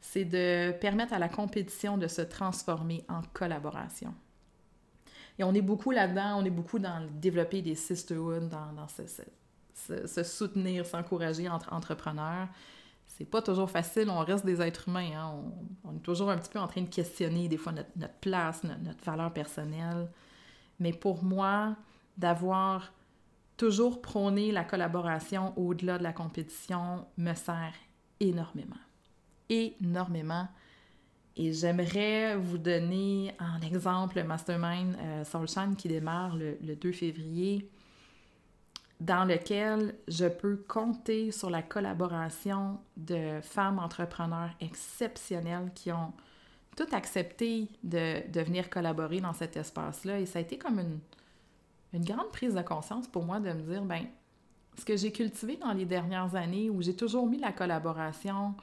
C'est 0.00 0.24
de 0.24 0.72
permettre 0.72 1.12
à 1.12 1.18
la 1.18 1.28
compétition 1.28 1.96
de 1.96 2.08
se 2.08 2.22
transformer 2.22 3.04
en 3.08 3.22
collaboration. 3.32 4.14
Et 5.38 5.44
on 5.44 5.54
est 5.54 5.62
beaucoup 5.62 5.90
là-dedans, 5.90 6.38
on 6.40 6.44
est 6.44 6.50
beaucoup 6.50 6.78
dans 6.78 7.06
développer 7.20 7.62
des 7.62 7.74
sisterhoods, 7.74 8.48
dans, 8.48 8.72
dans 8.72 8.88
se, 8.88 10.22
soutenir, 10.22 10.86
s'encourager 10.86 11.48
entre 11.48 11.72
entrepreneurs. 11.72 12.48
C'est 13.06 13.24
pas 13.24 13.42
toujours 13.42 13.70
facile, 13.70 14.10
on 14.10 14.18
reste 14.20 14.44
des 14.44 14.60
êtres 14.60 14.88
humains, 14.88 15.10
hein. 15.14 15.34
on, 15.84 15.94
est 15.94 16.00
toujours 16.00 16.30
un 16.30 16.38
petit 16.38 16.50
peu 16.50 16.58
en 16.58 16.66
train 16.66 16.82
de 16.82 16.88
questionner 16.88 17.48
des 17.48 17.56
fois 17.56 17.72
notre, 17.72 18.14
place, 18.20 18.62
notre 18.64 19.04
valeur 19.04 19.32
personnelle. 19.32 20.08
Mais 20.80 20.92
pour 20.92 21.22
moi, 21.22 21.76
d'avoir 22.16 22.92
toujours 23.56 24.00
prôné 24.00 24.52
la 24.52 24.64
collaboration 24.64 25.52
au-delà 25.56 25.98
de 25.98 26.02
la 26.02 26.12
compétition 26.12 27.06
me 27.16 27.34
sert 27.34 27.74
énormément. 28.20 28.76
Énormément. 29.48 30.48
Et 31.36 31.52
j'aimerais 31.52 32.36
vous 32.36 32.58
donner 32.58 33.34
en 33.40 33.60
exemple 33.60 34.18
le 34.18 34.24
Mastermind 34.24 34.96
euh, 35.00 35.74
qui 35.76 35.88
démarre 35.88 36.36
le, 36.36 36.76
2 36.76 36.92
février, 36.92 37.68
dans 39.00 39.24
lequel 39.24 39.96
je 40.06 40.26
peux 40.26 40.56
compter 40.68 41.32
sur 41.32 41.50
la 41.50 41.62
collaboration 41.62 42.78
de 42.96 43.40
femmes 43.42 43.80
entrepreneurs 43.80 44.50
exceptionnelles 44.60 45.72
qui 45.74 45.90
ont 45.90 46.12
tout 46.76 46.86
accepté 46.92 47.68
de, 47.82 48.28
de 48.30 48.40
venir 48.40 48.70
collaborer 48.70 49.20
dans 49.20 49.32
cet 49.32 49.56
espace-là. 49.56 50.20
Et 50.20 50.26
ça 50.26 50.38
a 50.38 50.42
été 50.42 50.56
comme 50.56 50.78
une, 50.78 51.00
une 51.94 52.04
grande 52.04 52.30
prise 52.30 52.54
de 52.54 52.62
conscience 52.62 53.06
pour 53.06 53.24
moi 53.24 53.40
de 53.40 53.52
me 53.52 53.62
dire, 53.62 53.84
ben, 53.84 54.04
ce 54.76 54.84
que 54.84 54.96
j'ai 54.96 55.12
cultivé 55.12 55.56
dans 55.56 55.72
les 55.72 55.86
dernières 55.86 56.34
années, 56.34 56.68
où 56.68 56.82
j'ai 56.82 56.96
toujours 56.96 57.26
mis 57.26 57.38
la 57.38 57.52
collaboration 57.52 58.54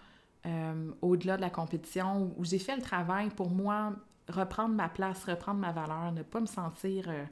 euh, 0.46 0.92
au-delà 1.02 1.38
de 1.38 1.42
la 1.42 1.50
compétition, 1.50 2.34
où 2.38 2.44
j'ai 2.44 2.60
fait 2.60 2.76
le 2.76 2.82
travail 2.82 3.30
pour 3.30 3.50
moi, 3.50 3.94
reprendre 4.28 4.76
ma 4.76 4.90
place, 4.90 5.24
reprendre 5.24 5.60
ma 5.60 5.72
valeur, 5.72 6.12
ne 6.12 6.24
pas 6.24 6.42
me 6.42 6.46
sentir 6.46 7.06
euh, 7.08 7.24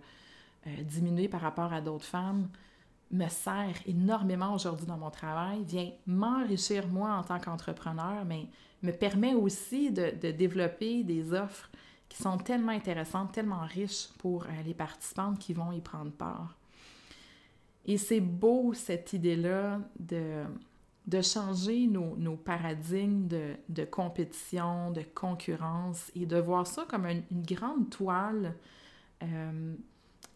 euh, 0.67 0.83
diminuée 0.83 1.27
par 1.27 1.41
rapport 1.41 1.73
à 1.73 1.81
d'autres 1.81 2.05
femmes, 2.05 2.47
me 3.11 3.27
sert 3.27 3.75
énormément 3.85 4.53
aujourd'hui 4.53 4.85
dans 4.85 4.97
mon 4.97 5.09
travail, 5.09 5.63
vient 5.63 5.91
m'enrichir 6.07 6.87
moi 6.87 7.11
en 7.11 7.23
tant 7.23 7.39
qu'entrepreneur, 7.39 8.23
mais 8.25 8.47
me 8.83 8.91
permet 8.91 9.33
aussi 9.33 9.91
de, 9.91 10.13
de 10.21 10.31
développer 10.31 11.03
des 11.03 11.33
offres 11.33 11.69
qui 12.09 12.21
sont 12.21 12.37
tellement 12.37 12.71
intéressantes, 12.71 13.31
tellement 13.31 13.61
riches 13.61 14.09
pour 14.17 14.43
euh, 14.43 14.47
les 14.65 14.73
participantes 14.73 15.39
qui 15.39 15.53
vont 15.53 15.71
y 15.71 15.79
prendre 15.79 16.11
part. 16.11 16.55
Et 17.85 17.97
c'est 17.97 18.19
beau 18.19 18.73
cette 18.73 19.13
idée-là 19.13 19.79
de, 19.99 20.43
de 21.07 21.21
changer 21.21 21.87
nos, 21.87 22.15
nos 22.17 22.35
paradigmes 22.35 23.27
de, 23.27 23.55
de, 23.69 23.85
compétition, 23.85 24.91
de 24.91 25.01
concurrence 25.01 26.11
et 26.15 26.25
de 26.25 26.37
voir 26.37 26.67
ça 26.67 26.85
comme 26.89 27.05
une, 27.05 27.23
grande 27.31 27.89
toile 27.89 28.55
euh, 29.23 29.73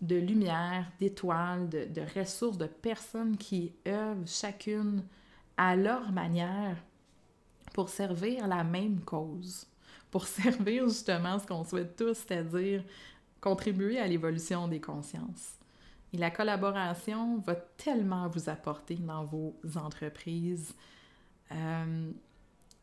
de 0.02 0.16
lumière, 0.16 0.92
d'étoiles, 1.00 1.70
de, 1.70 1.86
de 1.86 2.02
ressources, 2.20 2.58
de 2.58 2.68
personnes 2.68 3.38
qui 3.38 3.74
œuvrent 3.88 4.28
chacune 4.28 5.04
à 5.58 5.76
leur 5.76 6.12
manière 6.12 6.78
pour 7.74 7.90
servir 7.90 8.48
la 8.48 8.64
même 8.64 9.02
cause 9.02 9.68
pour 10.14 10.28
servir 10.28 10.88
justement 10.88 11.40
ce 11.40 11.48
qu'on 11.48 11.64
souhaite 11.64 11.96
tous, 11.96 12.14
c'est-à-dire 12.14 12.84
contribuer 13.42 13.98
à 13.98 14.06
l'évolution 14.06 14.68
des 14.68 14.80
consciences. 14.80 15.58
Et 16.14 16.18
la 16.18 16.30
collaboration 16.30 17.40
va 17.40 17.56
tellement 17.56 18.28
vous 18.28 18.48
apporter 18.48 18.94
dans 18.94 19.26
vos 19.26 19.56
entreprises. 19.76 20.76
Euh, 21.52 22.12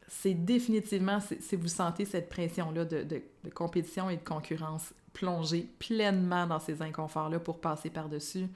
c'est 0.09 0.35
définitivement, 0.35 1.21
si 1.21 1.55
vous 1.55 1.69
sentez 1.69 2.05
cette 2.05 2.29
pression-là 2.29 2.85
de, 2.85 3.23
compétition 3.55 4.11
et 4.11 4.17
de 4.17 4.25
concurrence, 4.25 4.93
plongez 5.13 5.71
pleinement 5.79 6.49
dans 6.49 6.59
ces 6.59 6.83
inconforts-là 6.83 7.39
pour 7.39 7.61
passer 7.61 7.91
par-dessus, 7.91 8.49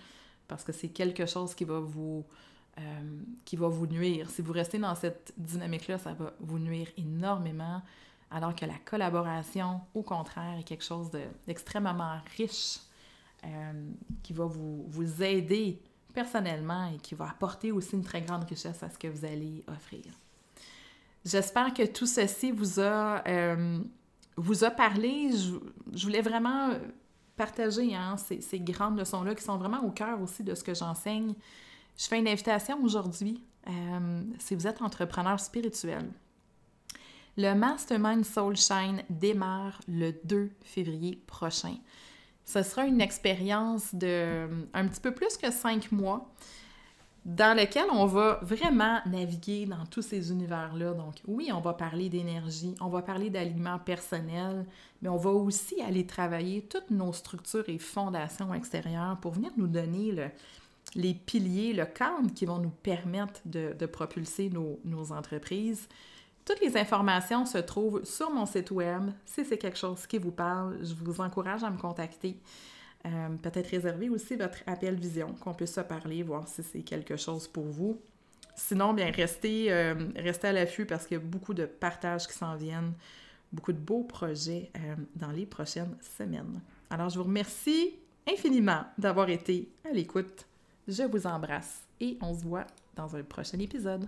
parce 0.49 0.65
que 0.65 0.73
c'est 0.73 0.89
quelque 0.89 1.27
chose 1.27 1.55
qui 1.55 1.65
va 1.65 1.79
vous, 1.79 2.25
euh, 2.79 2.83
qui 3.45 3.55
va 3.55 3.69
vous 3.69 3.87
nuire. 3.87 4.29
Si 4.31 4.43
vous 4.43 4.53
restez 4.53 4.79
dans 4.79 4.97
cette 4.97 5.33
dynamique-là, 5.37 5.99
ça 5.99 6.13
va 6.13 6.35
vous 6.41 6.59
nuire 6.59 6.89
énormément 6.99 7.81
alors 8.35 8.55
que 8.55 8.67
la 8.67 8.79
collaboration, 8.85 9.81
au 9.95 10.03
contraire, 10.03 10.59
est 10.59 10.65
quelque 10.65 10.83
chose 10.83 11.09
d'extrêmement 11.47 12.19
riche 12.37 12.81
euh, 13.45 13.73
qui 14.25 14.33
va 14.33 14.45
vous, 14.45 14.85
vous, 14.89 15.23
aider 15.23 15.81
personnellement 16.13 16.91
et 16.93 16.97
qui 16.97 17.15
va 17.15 17.31
apporter 17.31 17.71
aussi 17.71 17.95
une 17.95 18.03
très 18.03 18.23
grande 18.23 18.43
richesse 18.45 18.83
à 18.83 18.91
ce 18.91 18.99
que 18.99 19.07
vous 19.07 19.25
allez 19.25 19.65
offrir. 19.69 20.03
J'espère 21.25 21.73
que 21.73 21.87
tout 21.87 22.07
ceci 22.07 22.51
vous 22.51 22.81
a, 22.81 23.23
euh, 23.29 23.79
vous 24.37 24.65
a 24.65 24.71
parlé. 24.71 25.31
Je, 25.33 26.05
voulais 26.05 26.21
vraiment 26.21 26.71
partager 27.37 27.95
hein, 27.95 28.17
ces, 28.17 28.61
grandes 28.61 28.99
leçons-là 28.99 29.37
qui 29.37 29.45
sont 29.45 29.59
vraiment 29.59 29.85
au 29.85 29.93
cœur 29.93 30.21
aussi 30.21 30.43
de 30.43 30.57
ce 30.57 30.65
que 30.65 30.75
j'enseigne. 30.75 31.35
Je 31.97 32.07
fais 32.07 32.19
une 32.19 32.29
invitation 32.29 32.83
aujourd'hui. 32.83 33.41
Euh, 33.69 34.23
si 34.41 34.57
vous 34.57 34.67
êtes 34.67 34.83
entrepreneur 34.83 35.39
spirituel, 35.39 36.11
le 37.37 37.55
Mastermind 37.55 38.25
Soul 38.25 38.57
Shine 38.57 39.03
démarre 39.11 39.81
le 39.89 40.13
2 40.25 40.51
février 40.63 41.21
prochain. 41.27 41.77
Ce 42.45 42.63
sera 42.63 42.85
une 42.85 43.01
expérience 43.01 43.95
de 43.95 44.47
un 44.73 44.87
petit 44.87 45.01
peu 45.01 45.13
plus 45.13 45.37
que 45.37 45.51
cinq 45.51 45.91
mois 45.91 46.31
dans 47.25 47.57
lequel 47.57 47.87
on 47.91 48.05
va 48.05 48.39
vraiment 48.43 49.01
naviguer 49.07 49.65
dans 49.65 49.87
tous 49.87 50.03
ces 50.03 50.31
univers-là. 50.31 50.93
Donc 50.93 51.15
oui, 51.27 51.51
on 51.53 51.61
va 51.61 51.73
parler 51.73 52.11
d'énergie, 52.11 52.75
on 52.83 52.89
va 52.89 53.01
parler 53.01 53.31
d'aliments 53.31 53.79
personnels, 53.79 54.67
mais 55.01 55.09
on 55.09 55.17
va 55.17 55.31
aussi 55.31 55.81
aller 55.81 56.07
travailler 56.07 56.63
toutes 56.63 56.91
nos 56.91 57.15
structures 57.15 57.67
et 57.69 57.79
fondations 57.79 58.53
extérieures 58.53 59.17
pour 59.23 59.33
venir 59.33 59.51
nous 59.57 59.67
donner 59.67 60.15
les 60.95 61.15
piliers, 61.15 61.73
le 61.73 61.87
cadre 61.87 62.31
qui 62.35 62.45
vont 62.45 62.59
nous 62.59 62.75
permettre 62.83 63.41
de, 63.47 63.87
propulser 63.87 64.51
nos 64.51 65.13
entreprises. 65.13 65.89
Toutes 66.45 66.61
les 66.61 66.77
informations 66.77 67.47
se 67.47 67.59
trouvent 67.59 68.05
sur 68.05 68.31
mon 68.31 68.45
site 68.45 68.71
web. 68.71 69.11
Si 69.25 69.45
c'est 69.45 69.57
quelque 69.57 69.79
chose 69.79 70.07
qui 70.07 70.19
vous 70.19 70.31
parle, 70.31 70.79
je 70.83 70.95
vous 70.95 71.21
encourage 71.21 71.65
à 71.65 71.71
me 71.71 71.79
contacter. 71.79 72.37
Euh, 73.07 73.29
peut-être 73.43 73.69
réserver 73.69 74.09
aussi 74.09 74.37
votre 74.37 74.59
appel 74.67 74.95
vision, 74.95 75.35
qu'on 75.41 75.55
puisse 75.55 75.75
se 75.75 75.81
parler, 75.81 76.23
voir 76.23 76.47
si 76.49 76.63
c'est 76.63 76.83
quelque 76.83 77.17
chose 77.17 77.49
pour 77.49 77.65
vous. 77.65 78.01
Sinon, 78.57 78.93
bien, 78.95 79.11
restez, 79.11 79.73
euh, 79.73 79.95
à 80.43 80.53
l'affût 80.53 80.87
parce 80.87 81.07
qu'il 81.07 81.17
y 81.17 81.21
a 81.21 81.25
beaucoup 81.25 81.55
de 81.55 81.67
partages 81.67 82.27
qui 82.27 82.35
s'en 82.35 82.57
viennent, 82.57 82.93
beaucoup 83.53 83.73
de 83.73 83.79
beaux 83.79 84.05
projets 84.05 84.71
euh, 84.77 84.95
dans 85.17 85.31
les 85.31 85.47
prochaines 85.47 85.97
semaines. 86.17 86.61
Alors, 86.91 87.09
je 87.09 87.19
vous 87.19 87.25
remercie 87.25 87.95
infiniment 88.29 88.85
d'avoir 88.97 89.29
été 89.29 89.69
à 89.89 89.93
l'écoute. 89.93 90.47
Je 90.89 91.03
vous 91.03 91.27
embrasse 91.27 91.83
et 92.01 92.17
on 92.21 92.35
se 92.35 92.45
voit 92.45 92.67
dans 92.97 93.17
un 93.17 93.23
prochain 93.23 93.59
épisode. 93.59 94.07